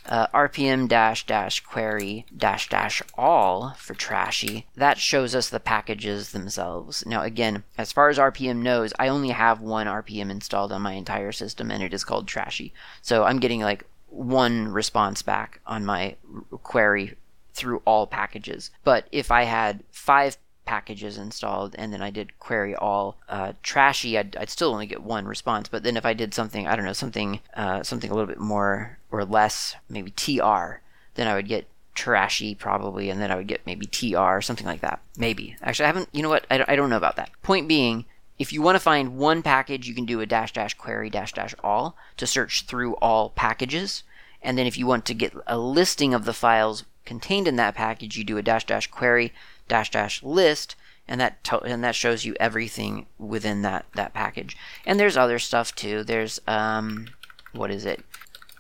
[0.06, 4.66] uh, rpm dash dash query dash dash all for trashy.
[4.76, 7.06] That shows us the packages themselves.
[7.06, 10.94] Now again as far as rpm knows i only have one rpm installed on my
[10.94, 12.74] entire system and it is called trashy.
[13.02, 16.16] So i'm getting like one response back on my
[16.64, 17.16] query
[17.54, 18.72] through all packages.
[18.84, 24.18] But if i had five packages installed and then I did query all uh, trashy,
[24.18, 25.68] I'd, I'd, still only get one response.
[25.68, 28.40] But then if I did something, I don't know, something uh, something a little bit
[28.40, 30.82] more or less, maybe TR,
[31.16, 34.82] then I would get trashy probably, and then I would get maybe TR, something like
[34.82, 35.02] that.
[35.18, 35.56] Maybe.
[35.62, 36.46] Actually, I haven't, you know what?
[36.50, 37.32] I I don't know about that.
[37.42, 38.06] Point being,
[38.40, 41.34] if you want to find one package, you can do a dash dash query dash
[41.34, 44.04] dash all to search through all packages.
[44.42, 47.76] And then if you want to get a listing of the files contained in that
[47.76, 49.32] package, you do a dash dash query
[49.74, 50.76] dash dash list
[51.08, 54.56] and that to- and that shows you everything within that that package.
[54.86, 56.04] And there's other stuff too.
[56.04, 57.08] There's um
[57.54, 58.06] what is it?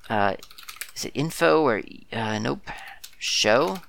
[0.09, 0.36] Uh,
[0.95, 2.68] is it info or uh, nope
[3.20, 3.80] show?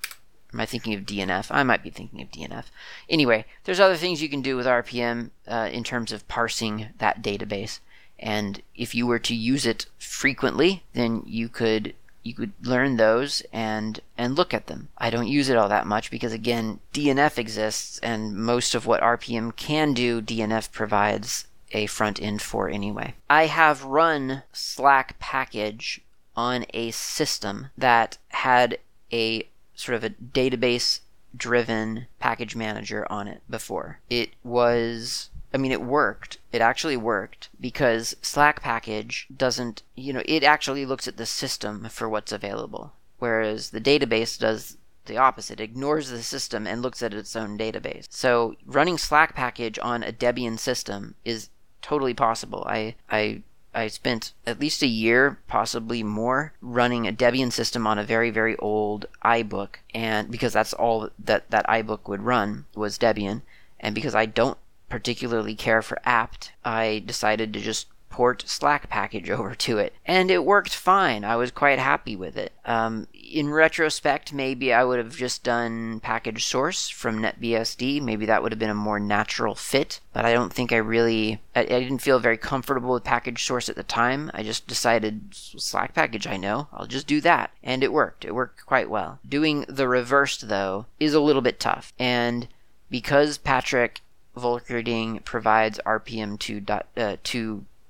[0.52, 1.46] Am I thinking of DNF?
[1.50, 2.66] I might be thinking of DNF.
[3.08, 7.22] Anyway, there's other things you can do with RPM uh, in terms of parsing that
[7.22, 7.80] database.
[8.18, 11.94] And if you were to use it frequently, then you could
[12.24, 14.88] you could learn those and and look at them.
[14.98, 19.02] I don't use it all that much because again, DNF exists and most of what
[19.02, 23.14] RPM can do, DNF provides a front end for anyway.
[23.28, 26.00] I have run Slack package
[26.36, 28.78] on a system that had
[29.12, 31.00] a sort of a database
[31.36, 34.00] driven package manager on it before.
[34.08, 36.38] It was I mean, it worked.
[36.52, 41.88] It actually worked because Slack package doesn't, you know, it actually looks at the system
[41.88, 44.76] for what's available, whereas the database does
[45.06, 48.06] the opposite, It ignores the system and looks at its own database.
[48.10, 51.50] So running Slack package on a Debian system is
[51.82, 52.64] totally possible.
[52.66, 53.42] I I
[53.74, 58.30] I spent at least a year, possibly more, running a Debian system on a very,
[58.30, 63.42] very old iBook, and because that's all that that iBook would run was Debian,
[63.78, 64.58] and because I don't
[64.88, 69.92] particularly care for apt, I decided to just port Slack package over to it.
[70.06, 71.24] And it worked fine.
[71.24, 72.52] I was quite happy with it.
[72.64, 78.00] Um, in retrospect, maybe I would have just done package source from NetBSD.
[78.00, 79.98] Maybe that would have been a more natural fit.
[80.12, 83.68] But I don't think I really, I, I didn't feel very comfortable with package source
[83.68, 84.30] at the time.
[84.32, 87.50] I just decided Slack package I know, I'll just do that.
[87.64, 88.24] And it worked.
[88.24, 89.18] It worked quite well.
[89.28, 91.92] Doing the reversed, though, is a little bit tough.
[91.98, 92.46] And
[92.90, 94.02] because Patrick
[94.36, 96.62] Volkerding provides RPM to,
[96.96, 97.16] uh,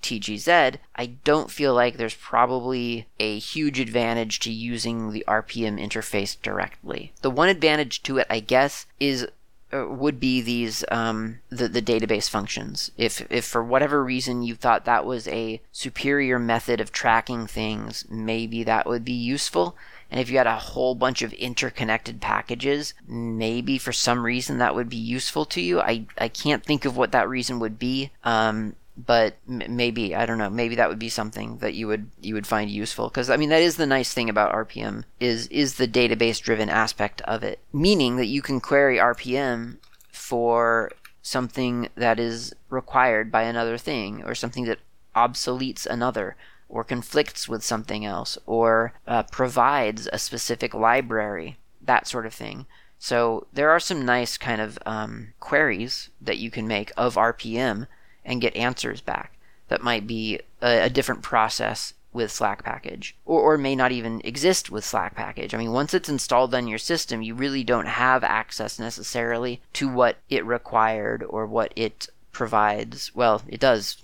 [0.05, 6.37] TGZ, I don't feel like there's probably a huge advantage to using the RPM interface
[6.41, 7.13] directly.
[7.23, 9.27] The one advantage to it, I guess, is
[9.73, 12.91] uh, would be these um, the the database functions.
[12.99, 18.05] If if for whatever reason you thought that was a superior method of tracking things,
[18.11, 19.75] maybe that would be useful.
[20.15, 24.77] And if you had a whole bunch of interconnected packages, maybe for some reason that
[24.77, 25.81] would be useful to you.
[25.81, 28.13] I, I can't think of what that reason would be.
[28.23, 30.51] Um, but maybe I don't know.
[30.51, 33.49] Maybe that would be something that you would you would find useful because I mean
[33.49, 37.59] that is the nice thing about RPM is is the database driven aspect of it,
[37.73, 39.79] meaning that you can query RPM
[40.13, 40.93] for
[41.23, 44.79] something that is required by another thing or something that
[45.17, 46.37] obsoletes another
[46.75, 52.67] or conflicts with something else or uh, provides a specific library, that sort of thing.
[52.99, 57.87] So there are some nice kind of um, queries that you can make of RPM
[58.25, 59.37] and get answers back.
[59.69, 64.21] That might be a, a different process with Slack package, or, or may not even
[64.25, 65.55] exist with Slack package.
[65.55, 69.89] I mean, once it's installed on your system, you really don't have access necessarily to
[69.89, 73.15] what it required or what it provides.
[73.15, 73.97] Well, it does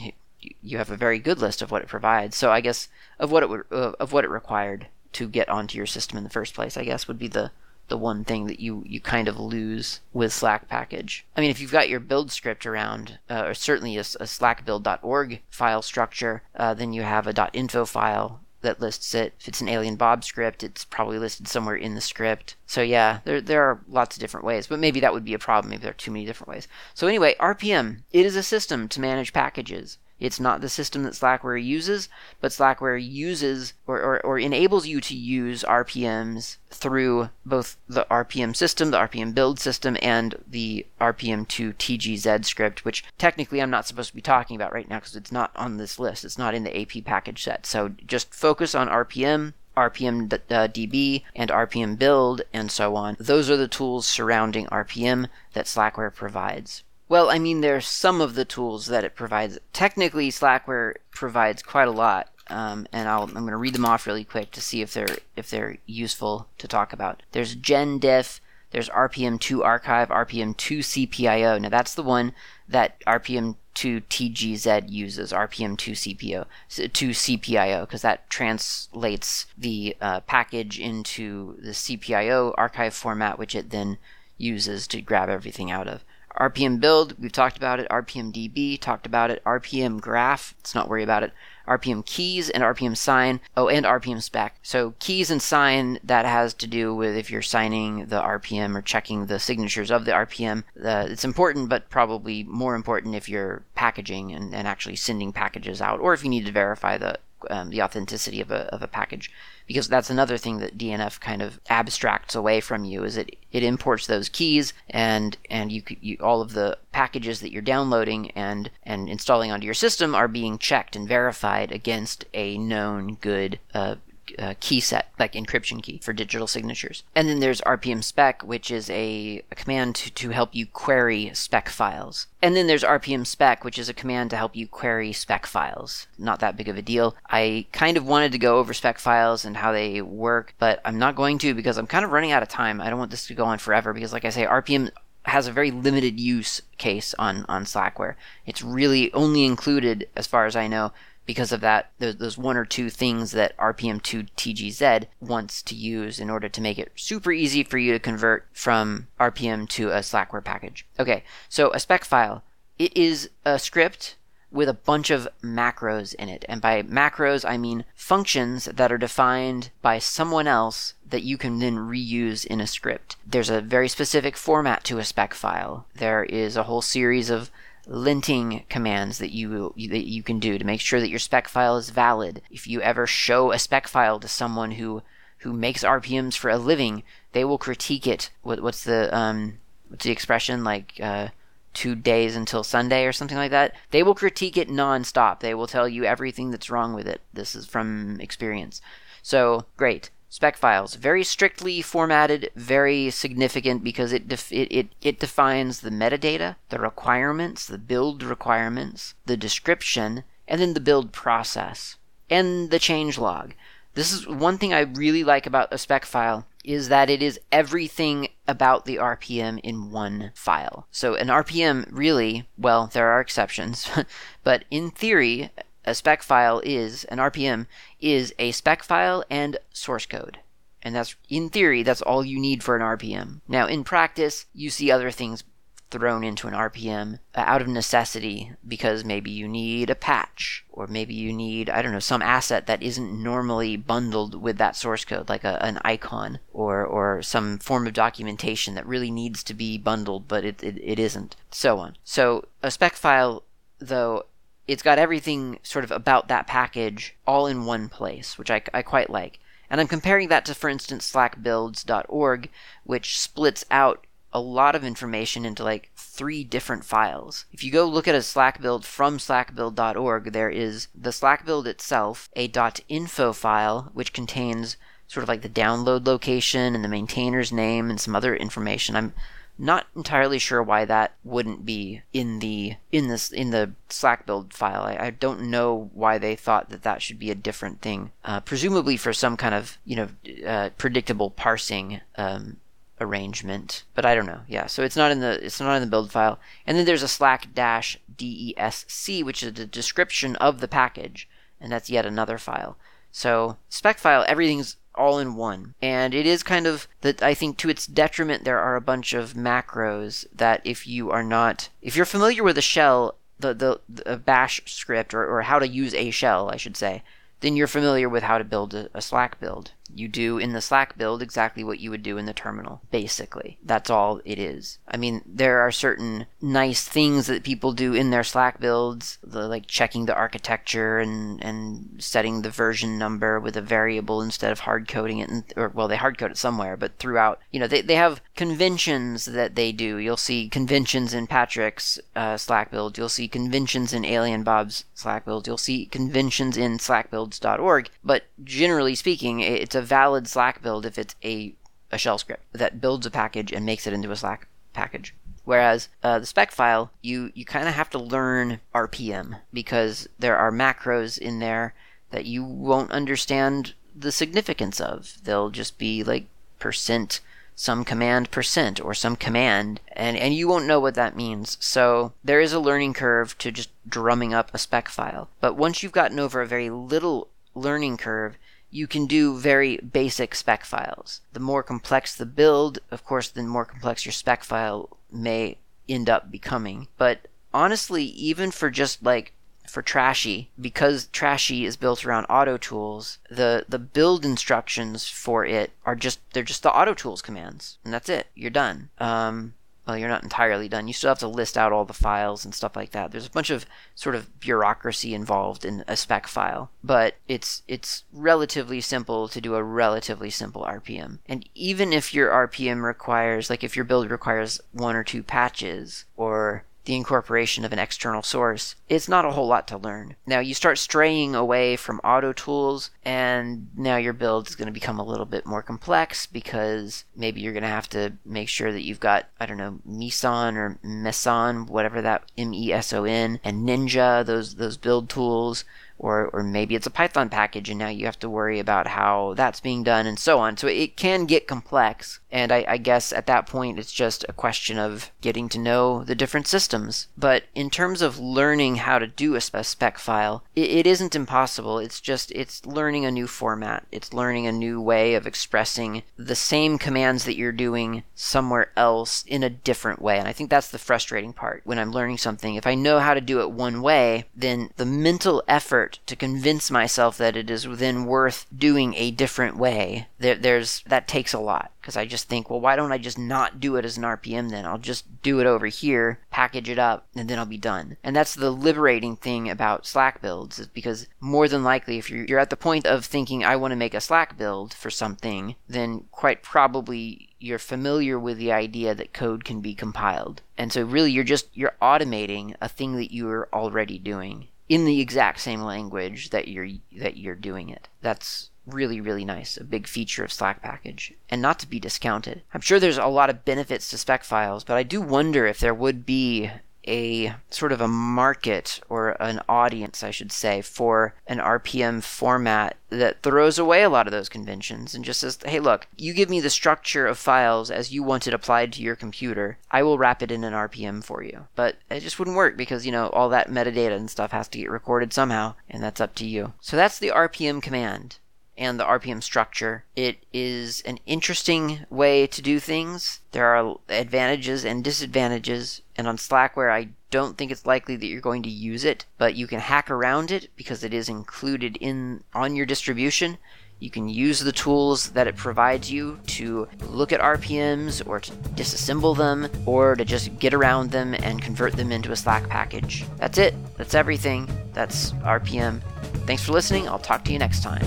[0.62, 2.36] you have a very good list of what it provides.
[2.36, 2.88] So I guess
[3.18, 6.24] of what it would uh, of what it required to get onto your system in
[6.24, 7.50] the first place, I guess would be the
[7.88, 11.26] the one thing that you you kind of lose with Slack package.
[11.36, 15.42] I mean, if you've got your build script around, uh, or certainly a, a slackbuild.org
[15.50, 19.34] file structure, uh, then you have a .info file that lists it.
[19.40, 22.56] If it's an Alien Bob script, it's probably listed somewhere in the script.
[22.66, 25.38] So yeah, there there are lots of different ways, but maybe that would be a
[25.38, 25.70] problem.
[25.70, 26.68] Maybe there are too many different ways.
[26.94, 29.98] So anyway, RPM it is a system to manage packages.
[30.20, 32.10] It's not the system that Slackware uses,
[32.40, 38.54] but Slackware uses or, or, or, enables you to use RPMs through both the RPM
[38.54, 44.10] system, the RPM build system, and the RPM2 TGZ script, which technically I'm not supposed
[44.10, 46.24] to be talking about right now because it's not on this list.
[46.24, 47.64] It's not in the AP package set.
[47.64, 53.16] So just focus on RPM, RPM uh, DB and RPM build and so on.
[53.18, 56.84] Those are the tools surrounding RPM that Slackware provides.
[57.10, 59.58] Well, I mean, there's some of the tools that it provides.
[59.72, 64.06] Technically, Slackware provides quite a lot, um, and i am going to read them off
[64.06, 67.24] really quick to see if they're if they're useful to talk about.
[67.32, 68.38] There's GenDiff,
[68.70, 71.60] there's RPM2 Archive, RPM2 CPIO.
[71.60, 72.32] Now that's the one
[72.68, 76.46] that RPM2 TGZ uses, RPM2 CPO
[76.92, 83.70] to CPIO, because that translates the uh, package into the CPIO archive format, which it
[83.70, 83.98] then
[84.38, 86.04] uses to grab everything out of.
[86.38, 87.88] RPM build, we've talked about it.
[87.88, 89.42] RPM DB, talked about it.
[89.44, 91.32] RPM graph, let's not worry about it.
[91.66, 93.40] RPM keys and RPM sign.
[93.56, 94.56] Oh, and RPM spec.
[94.62, 98.82] So keys and sign that has to do with if you're signing the RPM or
[98.82, 100.64] checking the signatures of the RPM.
[100.76, 106.00] It's important, but probably more important if you're packaging and, and actually sending packages out,
[106.00, 107.18] or if you need to verify the
[107.48, 109.30] um, the authenticity of a, of a package
[109.70, 113.62] because that's another thing that DNF kind of abstracts away from you is it it
[113.62, 118.68] imports those keys and and you, you all of the packages that you're downloading and
[118.82, 123.94] and installing onto your system are being checked and verified against a known good uh,
[124.38, 127.02] uh, key set, like encryption key for digital signatures.
[127.14, 131.30] And then there's RPM spec, which is a, a command to, to help you query
[131.34, 132.26] spec files.
[132.42, 136.06] And then there's RPM spec, which is a command to help you query spec files.
[136.18, 137.16] Not that big of a deal.
[137.28, 140.98] I kind of wanted to go over spec files and how they work, but I'm
[140.98, 142.80] not going to because I'm kind of running out of time.
[142.80, 144.90] I don't want this to go on forever because, like I say, RPM
[145.24, 148.14] has a very limited use case on, on Slackware.
[148.46, 150.92] It's really only included, as far as I know,
[151.30, 156.28] because of that, those one or two things that RPM2 TGZ wants to use in
[156.28, 160.42] order to make it super easy for you to convert from RPM to a Slackware
[160.42, 160.88] package.
[160.98, 162.42] Okay, so a spec file.
[162.80, 164.16] It is a script
[164.50, 166.44] with a bunch of macros in it.
[166.48, 171.60] And by macros, I mean functions that are defined by someone else that you can
[171.60, 173.14] then reuse in a script.
[173.24, 175.86] There's a very specific format to a spec file.
[175.94, 177.52] There is a whole series of
[177.86, 181.76] linting commands that you that you can do to make sure that your spec file
[181.76, 182.42] is valid.
[182.50, 185.02] If you ever show a spec file to someone who
[185.38, 187.02] who makes RPMs for a living,
[187.32, 188.30] they will critique it.
[188.42, 189.58] What, what's the um,
[189.88, 190.94] what's the expression like?
[191.00, 191.28] Uh,
[191.72, 193.72] two days until Sunday or something like that.
[193.92, 195.38] They will critique it nonstop.
[195.38, 197.20] They will tell you everything that's wrong with it.
[197.32, 198.82] This is from experience.
[199.22, 205.20] So great spec files very strictly formatted very significant because it, def- it, it, it
[205.20, 211.96] defines the metadata the requirements the build requirements the description and then the build process
[212.30, 213.52] and the change log
[213.94, 217.40] this is one thing i really like about a spec file is that it is
[217.50, 220.86] everything about the RPM in one file.
[220.90, 223.88] So an RPM really, well, there are exceptions,
[224.44, 225.50] but in theory,
[225.84, 227.66] a spec file is an RPM
[228.00, 230.38] is a spec file and source code.
[230.82, 233.40] And that's in theory that's all you need for an RPM.
[233.48, 235.44] Now in practice, you see other things
[235.90, 240.86] thrown into an RPM uh, out of necessity because maybe you need a patch or
[240.86, 245.04] maybe you need, I don't know, some asset that isn't normally bundled with that source
[245.04, 249.54] code, like a, an icon or, or some form of documentation that really needs to
[249.54, 251.96] be bundled, but it, it, it isn't, so on.
[252.04, 253.42] So a spec file,
[253.78, 254.26] though,
[254.70, 258.82] it's got everything sort of about that package all in one place, which I, I
[258.82, 259.40] quite like.
[259.68, 262.48] And I'm comparing that to, for instance, slackbuilds.org,
[262.84, 267.46] which splits out a lot of information into like three different files.
[267.52, 271.66] If you go look at a Slack build from slackbuild.org, there is the Slack build
[271.66, 272.44] itself, a
[272.88, 274.76] .info file which contains
[275.08, 278.94] sort of like the download location and the maintainer's name and some other information.
[278.94, 279.14] I'm
[279.60, 284.54] not entirely sure why that wouldn't be in the in this in the Slack build
[284.54, 284.82] file.
[284.82, 288.10] I, I don't know why they thought that that should be a different thing.
[288.24, 290.08] Uh, presumably for some kind of you know
[290.46, 292.56] uh, predictable parsing um,
[293.00, 294.40] arrangement, but I don't know.
[294.48, 296.38] Yeah, so it's not in the it's not in the build file.
[296.66, 301.28] And then there's a slack dash desc, which is the description of the package,
[301.60, 302.78] and that's yet another file.
[303.12, 305.74] So spec file, everything's all in one.
[305.80, 309.12] And it is kind of that I think to its detriment there are a bunch
[309.12, 313.80] of macros that if you are not if you're familiar with a shell, the the,
[313.88, 317.02] the bash script or, or how to use a shell, I should say,
[317.40, 319.72] then you're familiar with how to build a, a, Slack build.
[319.94, 323.58] You do in the Slack build exactly what you would do in the terminal, basically.
[323.62, 324.78] That's all it is.
[324.88, 329.46] I mean, there are certain nice things that people do in their Slack builds, the,
[329.48, 334.60] like checking the architecture and, and setting the version number with a variable instead of
[334.60, 337.80] hard coding it, or well, they hard code it somewhere, but throughout, you know, they,
[337.80, 339.98] they have conventions that they do.
[339.98, 342.96] You'll see conventions in Patrick's uh, Slack build.
[342.96, 345.46] You'll see conventions in Alien Bob's Slack build.
[345.46, 350.86] You'll see conventions in Slack build builds.org, but generally speaking, it's a valid Slack build
[350.86, 351.52] if it's a,
[351.92, 355.14] a shell script that builds a package and makes it into a Slack package.
[355.44, 360.38] Whereas uh, the spec file, you, you kind of have to learn RPM because there
[360.38, 361.74] are macros in there
[362.10, 365.18] that you won't understand the significance of.
[365.24, 366.24] They'll just be like
[366.58, 367.20] percent
[367.60, 371.58] some command percent or some command and, and you won't know what that means.
[371.60, 375.28] So there is a learning curve to just drumming up a spec file.
[375.42, 378.38] But once you've gotten over a very little learning curve,
[378.70, 381.20] you can do very basic spec files.
[381.34, 386.08] The more complex the build, of course, the more complex your spec file may end
[386.08, 386.88] up becoming.
[386.96, 389.34] But honestly, even for just like
[389.70, 395.72] for Trashy, because Trashy is built around auto tools, the the build instructions for it
[395.84, 398.26] are just they're just the auto tools commands, and that's it.
[398.34, 398.90] You're done.
[398.98, 399.54] Um,
[399.90, 400.86] well, you're not entirely done.
[400.86, 403.10] You still have to list out all the files and stuff like that.
[403.10, 403.66] There's a bunch of
[403.96, 409.56] sort of bureaucracy involved in a spec file, but it's it's relatively simple to do
[409.56, 411.18] a relatively simple RPM.
[411.26, 416.04] And even if your RPM requires, like if your build requires one or two patches
[416.16, 420.16] or the incorporation of an external source, it's not a whole lot to learn.
[420.26, 424.72] Now you start straying away from auto tools, and now your build is going to
[424.72, 428.72] become a little bit more complex because maybe you're going to have to make sure
[428.72, 433.04] that you've got, I don't know, Meson or Meson, whatever that M E S O
[433.04, 435.64] N, and Ninja, those those build tools
[436.00, 439.34] or, or maybe it's a Python package and now you have to worry about how
[439.36, 440.56] that's being done and so on.
[440.56, 442.20] So it can get complex.
[442.32, 446.04] And I, I, guess at that point it's just a question of getting to know
[446.04, 447.08] the different systems.
[447.18, 451.78] But in terms of learning how to do a spec file, it, it isn't impossible.
[451.78, 453.86] It's just it's learning a new format.
[453.92, 459.24] It's learning a new way of expressing the same commands that you're doing somewhere else
[459.26, 460.18] in a different way.
[460.18, 462.54] And I think that's the frustrating part when I'm learning something.
[462.54, 466.16] If I know how to do it one way, then the mental effort effort to
[466.16, 471.32] convince myself that it is then worth doing a different way, there, there's that takes
[471.32, 473.96] a lot because I just think, well, why don't I just not do it as
[473.96, 474.64] an RPM then?
[474.64, 477.96] I'll just do it over here, package it up, and then I'll be done.
[478.04, 482.24] And that's the liberating thing about Slack builds is because more than likely, if you're,
[482.24, 485.56] you're at the point of thinking, I want to make a Slack build for something,
[485.68, 490.42] then quite probably you're familiar with the idea that code can be compiled.
[490.58, 494.84] And so really you're just you're automating a thing that you are already doing in
[494.84, 497.88] the exact same language that you're that you're doing it.
[498.00, 502.42] That's really really nice, a big feature of Slack package, and not to be discounted.
[502.54, 505.58] I'm sure there's a lot of benefits to spec files, but I do wonder if
[505.58, 506.50] there would be
[506.86, 512.76] a sort of a market or an audience, I should say, for an RPM format
[512.88, 516.28] that throws away a lot of those conventions and just says, hey, look, you give
[516.28, 519.58] me the structure of files as you want it applied to your computer.
[519.70, 521.46] I will wrap it in an RPM for you.
[521.54, 524.58] But it just wouldn't work because, you know, all that metadata and stuff has to
[524.58, 526.54] get recorded somehow, and that's up to you.
[526.60, 528.18] So that's the RPM command
[528.60, 529.84] and the RPM structure.
[529.96, 533.20] It is an interesting way to do things.
[533.32, 538.20] There are advantages and disadvantages, and on Slackware, I don't think it's likely that you're
[538.20, 542.22] going to use it, but you can hack around it because it is included in
[542.34, 543.38] on your distribution.
[543.80, 548.30] You can use the tools that it provides you to look at RPMs or to
[548.30, 553.06] disassemble them or to just get around them and convert them into a Slack package.
[553.16, 553.54] That's it.
[553.78, 554.50] That's everything.
[554.74, 555.80] That's RPM.
[556.26, 556.86] Thanks for listening.
[556.88, 557.86] I'll talk to you next time.